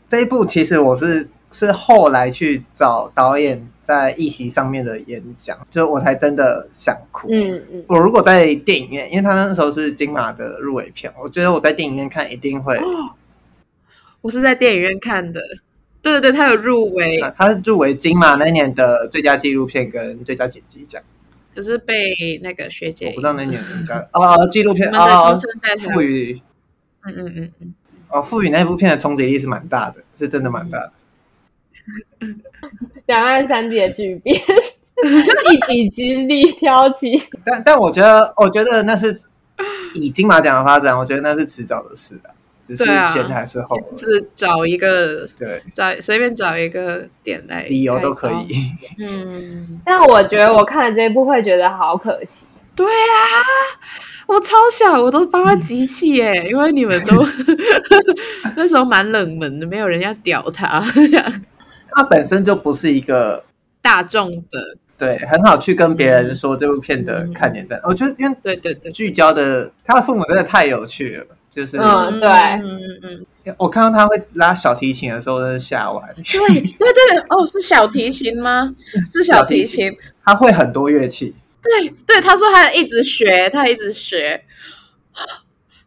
[0.08, 7.30] 这一部其实我是是后来去找导演在议席上面的演讲，就我才真的想哭。
[7.32, 12.76] 嗯嗯，我如果在电影院，因为他那时候是金马的入围片，我觉得我在电影院看一定会。
[12.76, 13.16] 哦，
[14.20, 15.40] 我是在电影院看的，
[16.02, 21.02] 对对对，他有入围，他是入围金马那年的最佳纪录片跟最佳剪辑奖。
[21.56, 25.40] 可是被那个学姐，我不知道那年人家哦，纪录片哦，
[25.80, 26.42] 赋予，
[27.06, 27.74] 嗯嗯嗯嗯，
[28.10, 30.92] 哦，赋予那部片的冲击力是蛮大的，是真的蛮大的。
[33.08, 37.22] 两岸三地的巨变，一己之力挑起。
[37.46, 39.14] 但但我觉得，我觉得那是
[39.94, 42.30] 以金马奖的发展，我觉得那是迟早的事的。
[42.64, 48.56] 只是先还是后，是找一个对，找随便找一个点来理由都可以。
[48.98, 52.44] 嗯，但我觉得我看了这一部会觉得好可惜。
[52.76, 53.22] 对啊，
[54.26, 57.24] 我超想，我都帮他集气耶，因为你们都
[58.58, 60.84] 那时候蛮冷门的，没有人要屌他。
[61.96, 63.44] 他本身就不是一个
[63.82, 67.80] 大众的，对，很好去跟别人说这部片的看点的。
[67.84, 71.26] 我觉得，因为对对对，聚焦的他的父母真的太有趣了。
[71.50, 72.66] 就是嗯对嗯
[73.04, 76.04] 嗯嗯，我看到他会拉小提琴的时候，真是吓完。
[76.16, 78.76] 对对对哦，是小提琴吗？
[79.10, 79.90] 是小提琴，
[80.26, 81.34] 他会很多乐器。
[81.62, 84.44] 对对，他说他一直学，他一直学。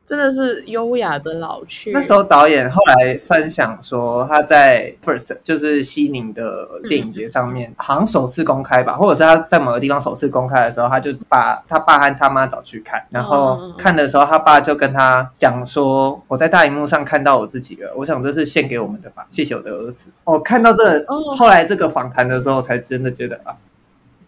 [0.09, 1.93] 真的是优雅的老去。
[1.93, 23.53] 那时候导演后来分享说，他在 First 就是西宁的电影节上面，嗯、好像首次公开吧，或者是他在某个地方首次公开的时候，他就把他爸和他妈找去看，然后看的时候，他爸就跟他讲说：“我在大荧幕上看到我自己了，我想这是献给我们的吧，谢谢我的儿子。”我看到这个哦、后来这个访谈的时候，才真的觉得啊，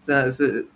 [0.04, 0.66] 真的是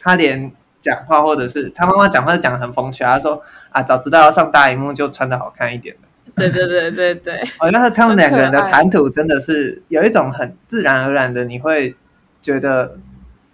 [0.00, 0.50] 他连。
[0.80, 3.04] 讲话，或者是他妈妈讲话，讲的很风趣。
[3.04, 6.08] 他说：“啊，早知道要上大荧幕，就穿的好看一点的。
[6.36, 11.96] ”对对对对对， 好像是他们两个人的谈吐真的是有一种很自然而然的，你会
[12.40, 12.98] 觉得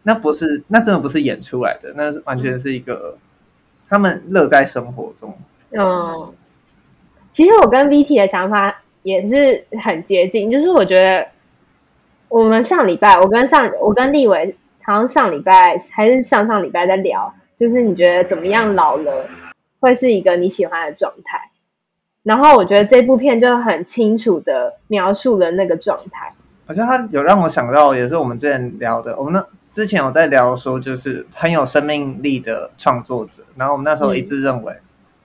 [0.02, 3.16] 那不是，那真的不是演出来的，那是完全是一个
[3.88, 5.34] 他们乐在生活中。
[5.70, 6.32] 嗯，
[7.32, 11.26] 其实我跟 VT 的想法也是很接近，就是我觉得
[12.28, 19.26] 我们上礼拜，我跟上我跟立伟好像上礼拜还是上上礼拜在聊，就是你觉得怎么样老了
[19.80, 21.50] 会是一个你喜欢的状态？
[22.22, 26.32] 然后我觉得这部片就很清楚的描述了那个状态。
[26.66, 29.14] 好像他有让我想到，也是我们之前聊的。
[29.18, 33.42] 我们那之前有在聊说，就是很有生命力的创作者。
[33.56, 34.80] 然后我们那时候一致认为，嗯、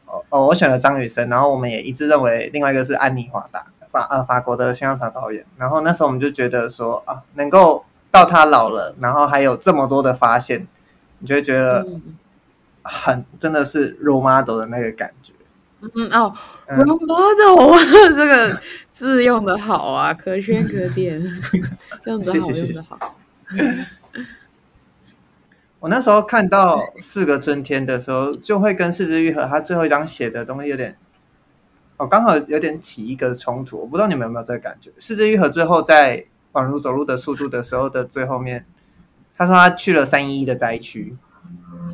[0.07, 5.45] 哦哦，我选了张雨生，然后我们也一致认为另外一个是安妮华达，法呃法国的香草导演。
[5.57, 10.67] 然后那时候我们就觉得说啊，能够到他老了，然后还有这么多的发现，
[11.19, 11.85] 你就会觉得
[12.81, 15.33] 很真的是 role model 的那个感觉。
[15.95, 16.33] 嗯哦
[16.67, 18.59] ，role model、嗯、这个
[18.91, 21.21] 字用的好啊， 可圈可点，
[22.05, 23.15] 用的好，用的好。
[25.79, 30.97] 我那时候看到四个春天的时候，就会跟是枝裕和他最后一章写的东西有点，
[31.95, 33.77] 哦，刚好有点起一个冲突。
[33.77, 34.91] 我不知道你们有没有这个感觉？
[34.99, 38.65] 是枝裕和最后在宛如走路的速度的时候的最后面，
[39.35, 41.17] 他说他去了三一一的灾区，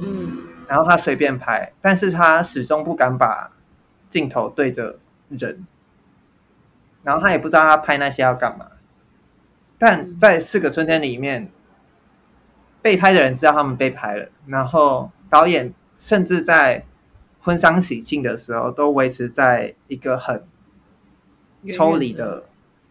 [0.01, 3.51] 嗯，然后他随便拍，但是他始终不敢把。
[4.08, 4.99] 镜头对着
[5.30, 5.66] 人，
[7.03, 8.68] 然后他也不知道他拍那些要干嘛。
[9.78, 11.51] 但在四个春天里面，
[12.82, 16.86] 被拍的人知道他们被拍了，然后导演甚至在
[17.41, 20.47] 婚丧喜庆的时候都维持在一个很
[21.76, 22.45] 抽离的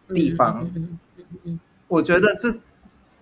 [0.09, 0.69] 地方。
[1.87, 2.53] 我觉得这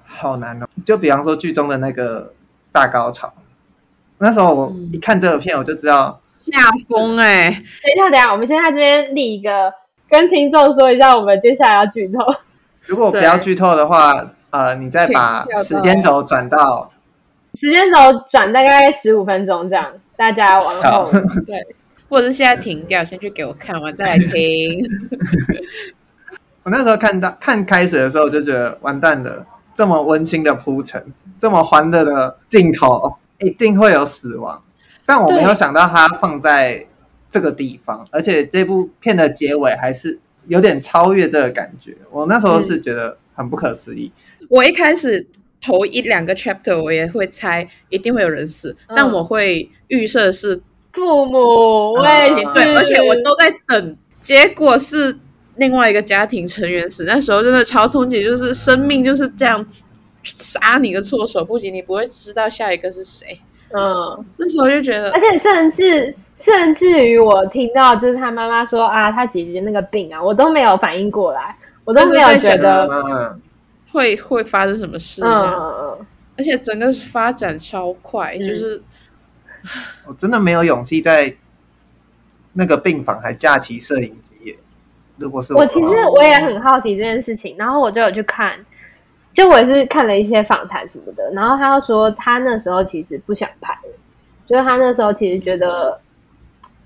[0.06, 0.68] 好难哦。
[0.86, 2.34] 就比方说剧中的那个
[2.72, 3.34] 大高潮，
[4.18, 6.20] 那时候我一看这个片，我就知道。
[6.26, 6.60] 下
[6.90, 7.52] 风哎、欸！
[7.52, 9.74] 等一下，等一下，我们先在这边立一个，
[10.10, 12.20] 跟听众说一下，我们接下来要剧透。
[12.82, 16.92] 如果不要剧透的话，呃，你再把时间轴转到
[17.54, 17.98] 时间轴
[18.28, 21.10] 转大概十五分钟这样，大家往后
[21.48, 21.66] 对，
[22.10, 24.82] 或者是现在停掉，先去给我看完再来听。
[26.64, 29.46] 我那时候看到看开始的时候，我就觉得完蛋了，
[29.76, 34.64] 这么温馨的铺陈，这么欢乐的镜头，一定会有死亡。
[35.06, 36.86] 但我没有想到它放在
[37.30, 41.98] 这个地方，而且这部片的结尾还是有点超越这个感觉。
[42.10, 44.10] 我那时候是觉得很不可思议。
[44.40, 45.28] 嗯、我一开始
[45.60, 50.62] 头一两个 chapter 我也会猜一定会有人死，嗯、但我会预设是
[50.94, 51.94] 父母。
[51.94, 55.20] 我也是，对，而且我都在等，结果是
[55.56, 57.04] 另外一个家庭成员死。
[57.06, 59.66] 那时候真的超痛击，就是生命就是这样
[60.24, 63.40] 杀你个措手不及，你不会知道下一个是谁。
[63.76, 73.36] 嗯，那时候就觉得，而且甚至甚至于我听到就是他妈妈说啊，他姐姐那个病啊，我都没有反应过来，我都没有觉得
[73.92, 75.24] 会会发生什么事。
[75.24, 76.06] 嗯嗯，
[76.38, 78.80] 而且整个发展超快，嗯、就是
[80.06, 81.36] 我真的没有勇气在
[82.54, 84.56] 那个病房还架起摄影机。
[85.18, 88.58] 如果是我，我其实我也很好奇这件事情，然后我就有去看。
[89.34, 93.76] 就我也是看了一些访谈什么的，然后他说他那时候其实不想拍，
[94.46, 96.00] 就是他那时候其实觉得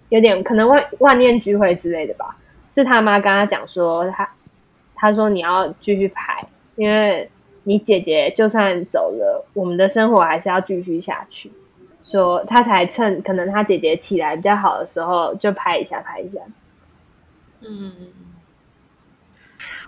[0.07, 2.37] 有点可能万万念俱灰之类的吧。
[2.73, 4.29] 是他妈跟他讲说他
[4.95, 6.47] 他说你要继续拍，
[6.77, 7.29] 因为
[7.63, 11.51] 你姐姐就算走了，我们的生活还是要继续下去。
[12.01, 16.39] 说他才趁可能他姐姐起来比较好的时候就拍一下拍一下。
[17.61, 17.91] 嗯。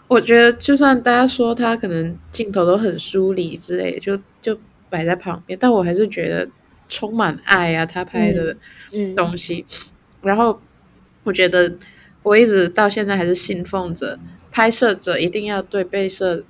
[0.07, 4.59] 我觉得，就算大家说他可能镜头都很疏离之类的，就就
[4.89, 6.49] 摆在旁边，但我还是觉得
[6.87, 8.57] 充满爱啊，他拍的
[9.15, 9.63] 东西。
[9.69, 9.87] 嗯嗯、
[10.23, 10.59] 然后
[11.23, 11.71] 我觉得，
[12.23, 14.17] 我一直到现在还是信奉着，
[14.51, 16.43] 拍摄者一定要对被摄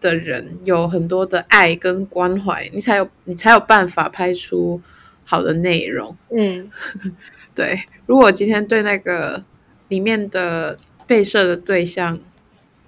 [0.00, 4.80] 的人有很多的爱跟关怀，你才有你才有办法拍出
[5.24, 6.16] 好的内容。
[6.30, 6.68] 嗯，
[7.54, 7.80] 对。
[8.06, 9.44] 如果今天对那个
[9.88, 12.18] 里面的被摄的对象，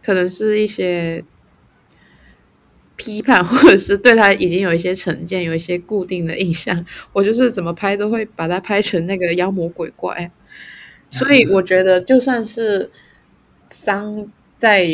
[0.03, 1.25] 可能是一些
[2.97, 6.85] 批判，或者是对他已经有一些成见，有一些固定的印象。
[7.13, 10.31] 我就是怎么拍都会把它拍成那个妖魔鬼怪。
[11.11, 12.91] 所以我觉得，就算是
[13.71, 14.87] 丧在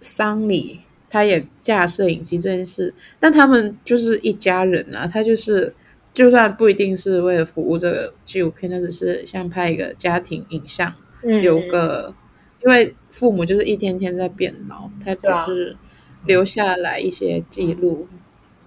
[0.00, 5.06] 丧礼，他也架摄影机这件事，但他们就是一家人啊。
[5.06, 5.72] 他就是，
[6.12, 10.92] 就算不一定是为了服务这个纪录片，他只是像拍一个家庭影像，
[11.24, 12.14] 留个。
[12.62, 15.76] 因为父母就是一天天在变老，他就是
[16.24, 18.08] 留下来一些记录，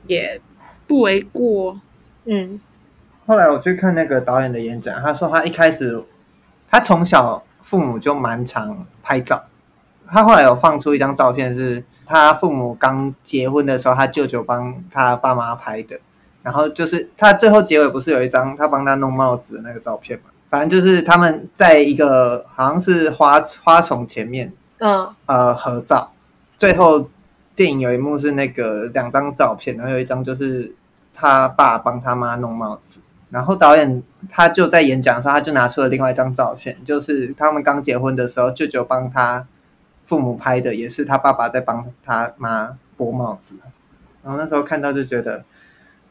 [0.05, 0.39] 也
[0.85, 1.81] 不为过。
[2.25, 2.61] 嗯，
[3.25, 6.03] 后来我去看那个导演的演讲，他说他一开始
[6.69, 9.45] 他从小父母就蛮常拍照，
[10.07, 15.99] 他后来有放出一张照片，是他父母刚结婚的时候，他舅舅帮他爸妈拍的。
[16.43, 20.25] 然后就是他最后结尾不是有一张他帮他弄帽子的那个照片嘛？
[20.49, 26.11] 反正就是他们在一个好像是花花丛前面，嗯呃合照。
[26.57, 27.09] 最后
[27.55, 30.73] 电影有一幕是那个两张照片，然后有一张就是
[31.13, 32.99] 他爸帮他妈弄帽子。
[33.29, 39.45] 然后导演他就在演讲的时候，他就拿出了另外一张照片，就是他们刚结婚的时候，舅舅帮他
[40.05, 43.55] 父母拍的，也是他爸爸在帮他妈拨帽子。
[44.23, 45.43] 然后那时候看到就觉得。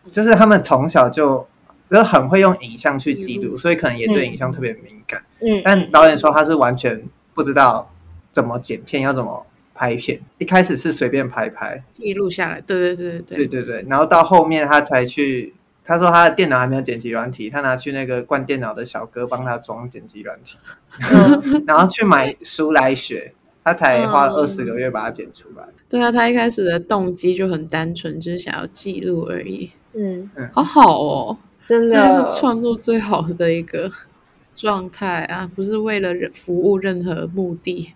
[0.09, 1.45] 就是他们从小就
[1.91, 5.23] 就很会用影像去记录，所以可能也对影像特别敏感。
[5.41, 7.03] 嗯，但导演说他是完全
[7.35, 7.93] 不知道
[8.33, 10.21] 怎么剪片，要怎么拍片。
[10.39, 12.61] 一开始是随便拍拍，记录下来。
[12.61, 13.87] 对对对对对对对。
[13.89, 20.57] 然后到后面他才去，他说他的电脑还没有剪辑软体，他拿去那个灌电脑的小哥帮他装剪辑软体，
[21.67, 23.33] 然后去买书来学，
[23.63, 25.65] 他才花了二十个月把它剪出来。
[25.89, 29.71] 对啊，他一开始的动机就很单纯，就是想要记录而已。
[29.93, 31.39] 嗯，好好哦。
[31.67, 33.91] 真的，这就是创作最好的一个
[34.55, 37.93] 状态啊， 不是为了人服务任何目的。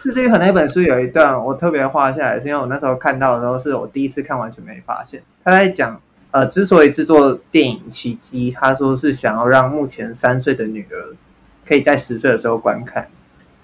[0.00, 5.20] 是枝裕和那本书有一段我特别画下来，是因为我那时候看到的时候，是我第一次看，完全没发现。
[5.44, 6.00] 他在讲，
[6.30, 11.16] 呃，之所以制作电影《奇迹》，他说是想要让目前三岁的女儿
[11.66, 13.08] 可以在十岁的时候观看，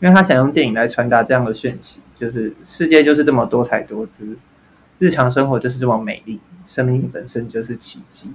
[0.00, 4.36] 因为他想用电影来传达这样的讯息，就是世界就是这么多彩多姿，
[4.98, 6.40] 日常生活就是这么美丽。
[6.66, 8.32] 生命本身就是奇迹。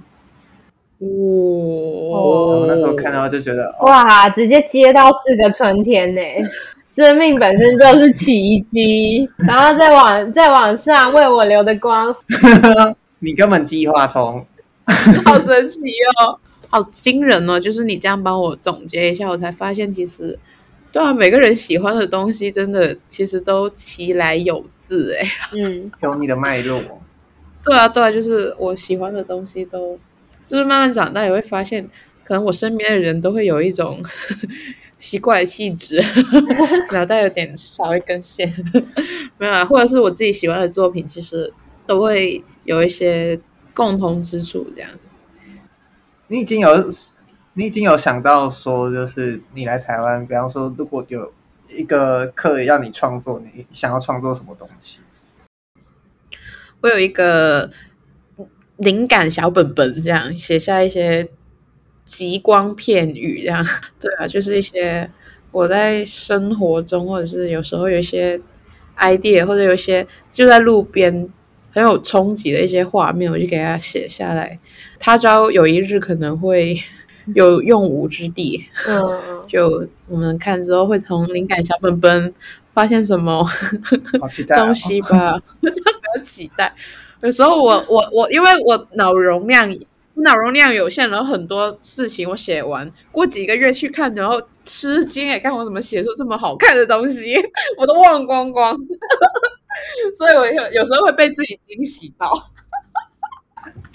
[1.00, 6.20] 哦，那时候看到就觉得，哇，直接接到四个春天呢！
[6.94, 12.14] 生命本身就是奇迹， 然后再往再往上为我留的光。
[13.20, 14.44] 你根本计划通，
[15.24, 15.88] 好神奇
[16.20, 16.38] 哦，
[16.68, 17.58] 好惊人哦！
[17.60, 20.38] 就是你这样帮我总结一下，我才发现其实，
[20.90, 25.24] 对啊，每个人喜欢的东西真的其实都其来有自哎，
[25.54, 26.82] 嗯，有你的脉络。
[27.64, 29.98] 对啊，对啊，就是我喜欢的东西都，
[30.50, 31.88] 就是慢慢长大也会发现，
[32.24, 34.02] 可能我身边的人都会有一种
[34.98, 36.02] 奇怪的气质，
[36.92, 38.50] 脑袋有点少一根线，
[39.38, 41.52] 没有啊，或者是我自己喜欢的作品，其实
[41.86, 43.40] 都会有一些
[43.74, 44.90] 共同之处，这样。
[46.26, 46.68] 你已经有，
[47.52, 51.32] 你已经有想到说，就是你来台湾，比方说，如果有
[51.76, 54.98] 一个课要你创作，你想要创作什么东西？
[56.80, 57.70] 我有一个
[58.80, 61.28] 灵感小本本，这样写下一些
[62.04, 63.64] 极光片语，这样
[64.00, 65.08] 对啊，就是一些
[65.52, 68.40] 我在生活中，或者是有时候有一些
[68.98, 71.28] idea，或者有一些就在路边
[71.72, 74.58] 很有冲击的一些画面，我就给它写下来。
[74.98, 76.76] 他朝有一日可能会
[77.34, 82.34] 有用武之地，嗯， 就我们看之后会从灵感小本本
[82.70, 83.46] 发现什么
[84.56, 85.38] 东西吧。
[85.60, 86.74] 不要期待，
[87.22, 89.68] 有时候我我我，因为我脑容量
[90.14, 97.36] 脑容量有限，然后很多事情我写完，过几个月去看，然后吃惊哎，看我怎么写出这么好看的东西，
[97.78, 98.74] 我都忘光光，
[100.16, 102.30] 所以我有有时候会被自己惊喜到。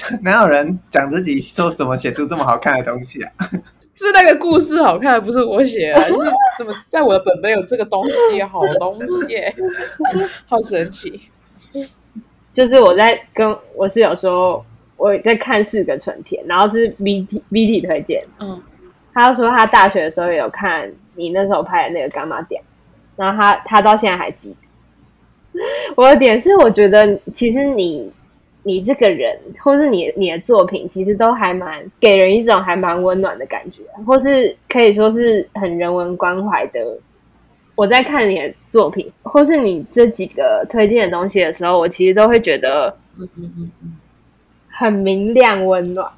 [0.22, 3.32] 哪有人讲自己说什么写出这么好看的东西啊？
[3.96, 6.14] 是那个故事好看，不是我写的，是
[6.58, 9.38] 怎么在我的本本有这个东西，好东西，
[10.46, 11.30] 好神奇。
[12.56, 18.24] 就是我在跟我室友说，我在看《四个春天》，然后是 B T B T 推荐。
[18.40, 18.64] 嗯，
[19.14, 22.62] 他说他大学的时候有看你那时候拍的那个《柑仔店》，
[23.18, 25.60] 然后他他到现在还记得。
[25.98, 28.10] 我的点是，我觉得其实你
[28.64, 36.98] 你这个人，或是你你的作品，其实都还蛮给人一种还蛮温暖的感觉，或是可以说是很人文关怀的。
[37.76, 42.96] 我在看你的作品，或是你这几个推荐的东西的时候，我其实都会觉得，
[44.70, 46.10] 很明亮温暖。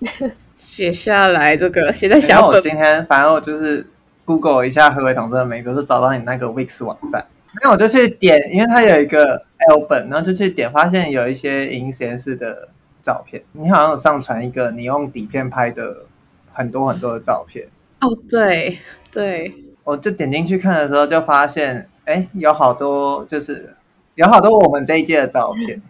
[0.55, 2.57] 写下来这个，写在小本。
[2.57, 3.85] 我今天反正我就是
[4.25, 7.25] Google 一下何伟同志的美，就找到你那个 Wix 网站，
[7.63, 12.69] 那我就去点，因为它有一个 album，然后就去点，发现有一些影音实验室的
[13.01, 13.43] 照片。
[13.53, 16.05] 你好像有上传一个你用底片拍的
[16.51, 17.67] 很多很多的照片。
[18.01, 18.77] 哦，对
[19.11, 19.51] 对。
[19.87, 23.73] 我就点进去看的时候，就发现，哎，有好多，就是
[24.15, 25.81] 有好多我们这一届的照片，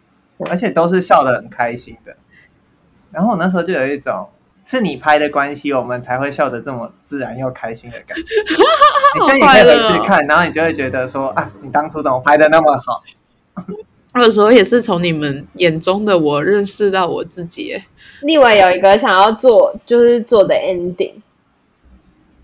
[0.52, 2.16] 而且都是笑得很开心的。
[3.10, 4.30] 然后我那时候就有一种，
[4.64, 8.24] 是你拍的关系，我们才会笑得这么自然又开心的感觉。
[9.20, 13.02] 你现在也可以回去看，然后你就会觉得说，啊，你当初怎么拍的那么好？
[14.22, 17.82] 有时候也是从你们眼中的我认识到我自己。
[18.22, 21.14] 另外有一个想要做，就是做的 ending，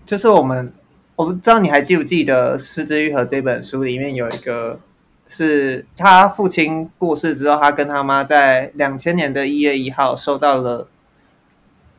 [0.04, 0.72] 就是我们。
[1.16, 4.80] 我不知道你还记不记得《失之愈合》这本书里面有一个
[5.28, 10.88] 是他父亲过世之后，他跟他妈在两千年的一月一号收到了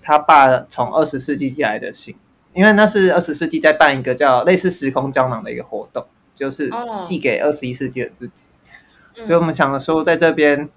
[0.01, 2.13] 他爸从二十世纪寄来的信，
[2.53, 6.05] 因为那是二十世纪在办一个叫类似时空胶囊的一个活动，
[6.35, 6.69] 就是
[7.03, 8.45] 寄给二十一世纪的自己。
[9.17, 9.27] Oh.
[9.27, 10.69] 所以我们想说，在这边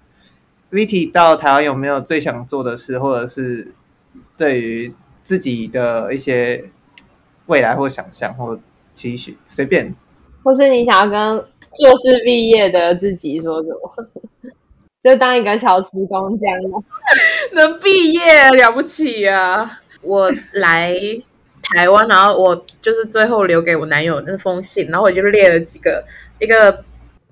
[0.71, 3.73] ，Viti 到台湾有没有最想做的事，或者是
[4.37, 6.71] 对于自己的一些
[7.49, 8.57] 未来或想象或
[8.93, 9.93] 期许，随便，
[10.41, 11.45] 或是你想要跟。
[11.71, 14.51] 硕士毕业的自己说什么？
[15.03, 16.57] 就当一个小时工这样，
[17.53, 19.79] 能毕业了不起啊！
[20.01, 20.95] 我来
[21.61, 26.03] 台湾，然后我就是最后留给我男友那封信，然后我就列了几个
[26.39, 26.83] 一个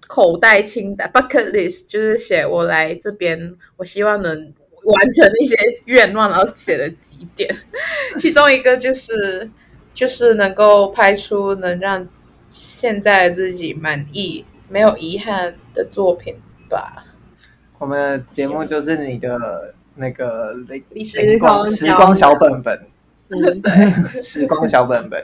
[0.08, 4.32] 口袋清单 （bucket list），就是写我来这边，我希望能
[4.84, 5.56] 完成一些
[5.86, 7.50] 愿望，然后写了几点，
[8.20, 9.50] 其中一个就是
[9.98, 12.08] 就是能够拍出能让。
[12.50, 16.34] 现在自己满意、没有遗憾的作品
[16.70, 17.04] 吧。
[17.78, 20.56] 我们的节目就是你的那个
[21.04, 22.80] 时光时光小本本，
[23.28, 23.92] 嗯，对，
[24.22, 25.22] 时光小本本。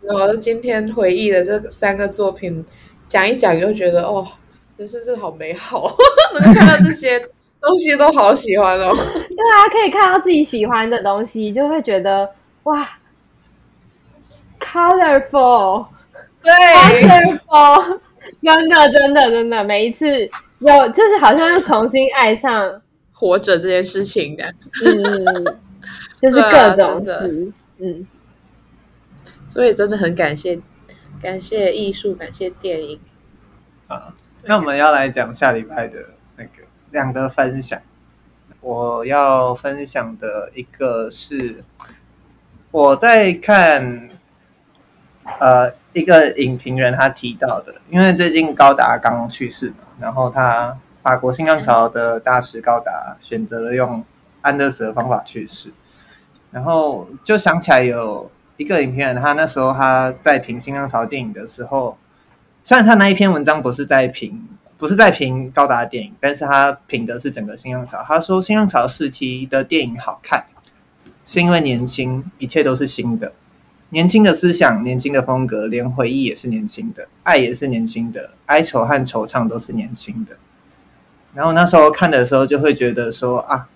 [0.00, 2.64] 我今天回忆的这三个作品，
[3.06, 4.26] 讲一讲就觉得哦，
[4.78, 5.94] 人生真的好美好，
[6.40, 7.20] 能看到这些
[7.60, 8.90] 东西都好喜欢哦。
[8.94, 12.30] 对啊，可以看到自己喜欢的东西，就会觉得
[12.64, 12.88] 哇
[14.64, 15.86] ，colorful。
[16.42, 18.00] 对，colorful，，
[18.42, 20.06] 真的，真的，真的，每一次
[20.58, 22.80] 有，就是好像又重新爱上
[23.12, 24.44] 活着这件事情的，
[24.84, 25.56] 嗯，
[26.20, 28.06] 就是各种事，嗯，
[29.48, 30.58] 所以真的很感谢，
[31.20, 33.00] 感谢艺术，感谢电影。
[33.86, 36.04] 啊，那我们要来讲下礼拜的
[36.36, 37.80] 那个两个分享。
[38.60, 41.64] 我要分享的一个是
[42.70, 44.08] 我在看，
[45.40, 45.72] 呃。
[45.94, 54.02] 一个影评人他提到的，因为最近高达刚去世嘛，然后他法国新浪潮的大师高达选择了用
[54.40, 55.70] 安乐死的方法去世，
[56.50, 61.98] 然后就想起来有一个影评人，他那时候他在评新浪潮电影的时候，
[62.64, 64.48] 虽然他那一篇文章不是在评
[64.78, 68.02] 不是在评高达电影，但是他评的是整个新浪潮。
[68.08, 70.46] 他说新浪潮时期的电影好看，
[71.26, 73.30] 是因为年轻，一切都是新的。
[73.92, 80.34] 年轻的思想，年轻的风格，连回忆也是年轻的，爱也是年轻的，哀愁和惆怅都是年轻的。
[81.34, 83.68] 然后那时候看的时候，就会觉得说啊，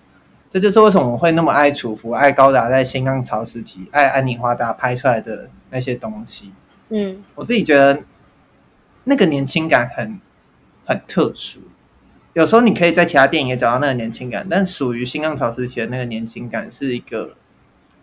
[0.49, 6.51] 这就是为什么我会那么爱楚服，爱高达在新浪潮时期，爱安妮华达拍出来的那些东西。
[6.89, 7.99] 嗯，我自己觉得
[9.03, 10.19] 那个年轻感很
[10.83, 11.59] 很特殊。
[12.33, 17.35] 有时候你可以在其他电影也找到那个年轻感，但属于新浪潮时期的那个年轻感，是一个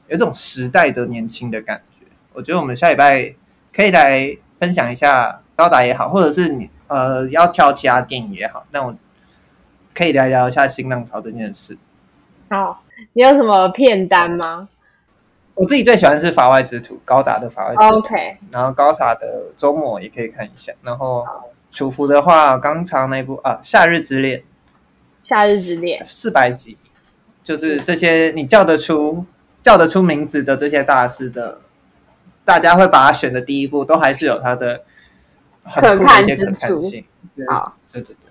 [0.07, 1.94] 有一种时代的年轻的感觉。
[2.35, 3.35] 我觉得我们下礼拜
[3.73, 8.95] 可以来分享一下高达也好，或者是你呃要挑其他电影也好，那我
[9.95, 11.79] 可以来聊一下新浪潮这件事。
[12.51, 12.83] 好，
[13.13, 14.69] 你有什么片单吗？
[15.55, 17.83] 我自己最喜欢是《法外之徒》，高达的《法外之徒》。
[17.99, 18.37] OK。
[18.51, 20.73] 然后高达的周末也可以看一下。
[20.83, 21.25] 然后
[21.71, 24.41] 楚服的话，刚才那部啊，《夏日之恋》。
[25.23, 26.05] 夏日之恋。
[26.05, 26.77] 四百集，
[27.45, 29.25] 就是这些你叫得出
[29.63, 31.61] 叫得出名字的这些大师的。
[32.45, 34.83] 大家会把它选的第一步，都还是有它的
[35.63, 37.05] 很酷的一些可看性。
[37.49, 38.31] 好，对对对，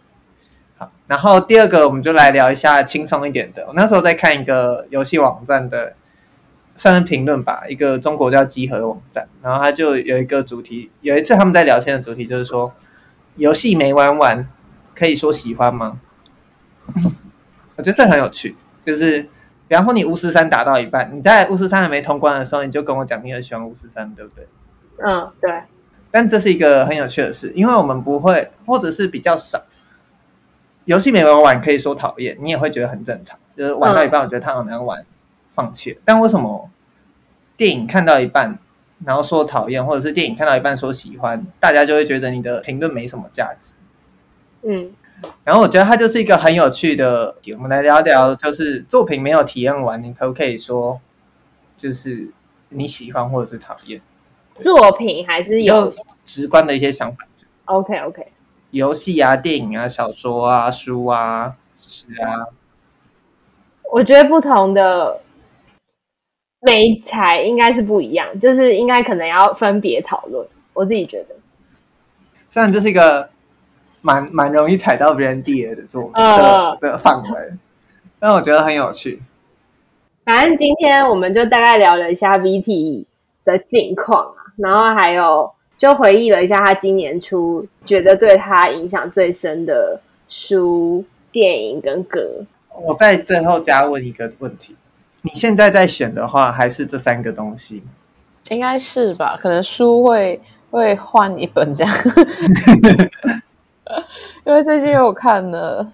[0.78, 0.91] 好。
[1.07, 3.66] 然后第二个，我们就来聊一下轻松一点的。
[3.68, 5.93] 我那时候在看一个游戏网站的，
[6.76, 9.28] 算是评论吧，一个中国叫集合网站。
[9.41, 12.72] 然后他就有一个主题，有一次他们在聊天的主题就是说，
[13.38, 14.47] 游戏没玩完，
[14.95, 15.99] 可以说喜欢吗？
[17.76, 18.55] 我觉得这很有趣，
[18.86, 19.28] 就是。
[19.68, 24.47] 比方说，你巫师三打到一半，你在巫师三还没通关的时候，你就跟我讲你很喜欢巫师三，对不对？
[24.97, 25.64] 嗯，对。
[26.11, 29.64] 但这是一个很有趣的事，因为我们不会，或者是比较少，
[30.86, 33.39] 游戏没玩完可以说讨厌，你也会觉得很正常。
[33.57, 35.03] 就是玩到一半，我觉得它好难玩，
[35.53, 36.01] 放弃了。
[36.05, 36.70] 但为什么
[37.57, 38.59] 电影看到一半，
[39.05, 43.78] 然后说讨厌，或者是电影看到一半说喜欢，大家就会觉得你的评论没什么价值？
[44.61, 44.91] 嗯。
[45.43, 50.99] 然后我觉得它就是一个很有趣的，我们来聊聊，就是作品没有体验完，你可不可以说，
[51.76, 52.30] 就是
[52.69, 54.01] 你喜欢或者是讨厌
[54.59, 55.93] 作品，还是有
[56.24, 57.28] 直观的一些想法
[57.65, 58.28] ？OK OK，
[58.71, 62.47] 游戏啊、电影啊、小说啊、书啊、是啊，
[63.91, 65.21] 我觉得不同的
[66.61, 70.47] 媒材应该是不一样，就是应该可能要分别讨论。
[70.74, 71.36] 我自己觉得，
[72.49, 73.32] 虽然这是一个。
[74.03, 77.53] 蛮蛮容易踩到别人地雷的作品的的范围，
[78.19, 79.19] 但我觉得很有趣。
[80.25, 83.05] 反正今天我们就大概聊了一下 VT
[83.43, 92.21] 的近况啊，然后还有就回忆了一下他今年初觉得对他影响最深的书、电影跟歌。
[92.75, 94.75] 我在最后加问一个问题：
[95.21, 97.81] 你现在在选的话，还是这三个东西？
[98.49, 99.37] 应该是吧？
[99.41, 100.41] 可能书会
[100.71, 101.93] 会换一本这样，
[104.45, 105.91] 因为最近有看了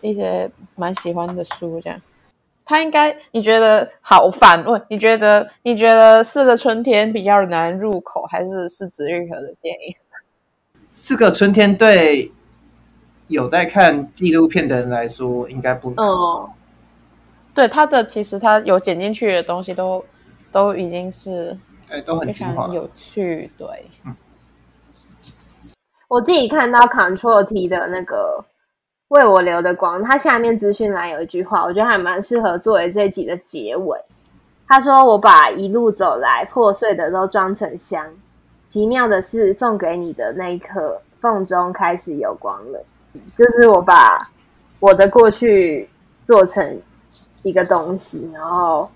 [0.00, 2.00] 一些蛮喜欢的书，这样。
[2.64, 4.80] 他应该你觉得好反问？
[4.88, 9.96] 你觉得你觉得四个春天比较难入口，还是是指愈合的电影？
[10.92, 12.30] 四个春天对
[13.26, 16.06] 有在看纪录片的人来说，应该不难。
[16.06, 16.48] 哦，
[17.52, 20.04] 对，他的其实他有剪进去的东西都
[20.52, 23.50] 都已经是哎都很精华有趣。
[23.58, 23.66] 对，
[24.06, 24.14] 嗯，
[26.12, 28.44] 我自己看到 Control T 的那个。
[29.08, 33.98] 为我留的光，它下面资讯栏有一句话，我觉得还蛮适合作为这一集的结尾。
[34.66, 38.06] 他说：“我把一路走来破碎的都装成香，
[38.64, 42.82] 奇妙的是送给你的那一刻，缝中开始有光了。”
[43.36, 44.30] 就是我把
[44.80, 45.88] 我的过去
[46.24, 46.80] 做成
[47.42, 48.90] 一个东西，然后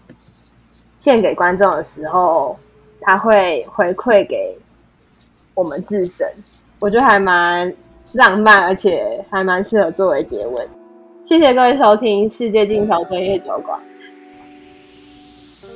[0.94, 2.58] 献给观众的时候，
[3.02, 4.58] 他会回馈给
[5.54, 6.26] 我们自身。
[6.78, 7.72] 我觉得还蛮。
[8.14, 10.68] 浪漫，而且还蛮适合作为结尾。
[11.24, 13.78] 谢谢各位收听《世界尽头深夜酒馆》。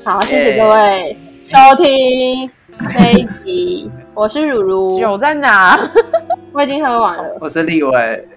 [0.05, 2.49] 好，谢谢各位收听
[2.89, 3.91] 这一集。
[4.15, 5.77] 我是汝如，酒在哪？
[6.55, 7.37] 我已经喝完了。
[7.41, 8.29] 我是立伟，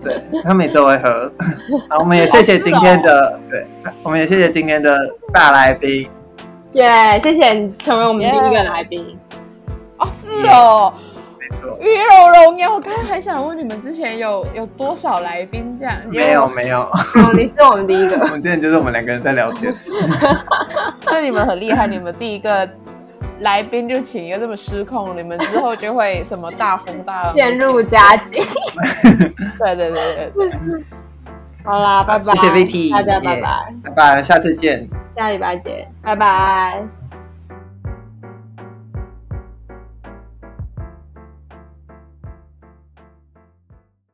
[0.00, 1.30] 对，他每次都会喝。
[1.88, 3.66] 好，我们也谢谢今天的，哦、对，
[4.04, 4.96] 我们也谢谢今天的
[5.34, 6.08] 大来宾。
[6.74, 9.18] 耶，yeah, 谢谢你成为我们第一个来宾。
[9.98, 10.94] 哦，是哦。
[10.96, 11.09] Yeah.
[11.80, 15.94] 与有荣焉，我刚刚还想问你们之前有有多少来宾这样？
[16.10, 16.92] 没有没有，哦，
[17.34, 18.16] 你是我们第一个。
[18.22, 19.74] 我们之前就是我们两个人在聊天。
[21.06, 22.68] 那你们很厉害，你们第一个
[23.40, 28.44] 来宾就请一个这么失控，你们之后就会什么大风大浪，渐入佳境。
[29.58, 30.84] 对对对对对。
[31.64, 32.24] 好啦，拜拜。
[32.24, 34.88] 谢谢 VT，大家拜拜，拜拜，下次见。
[35.16, 36.99] 下礼拜见，拜拜。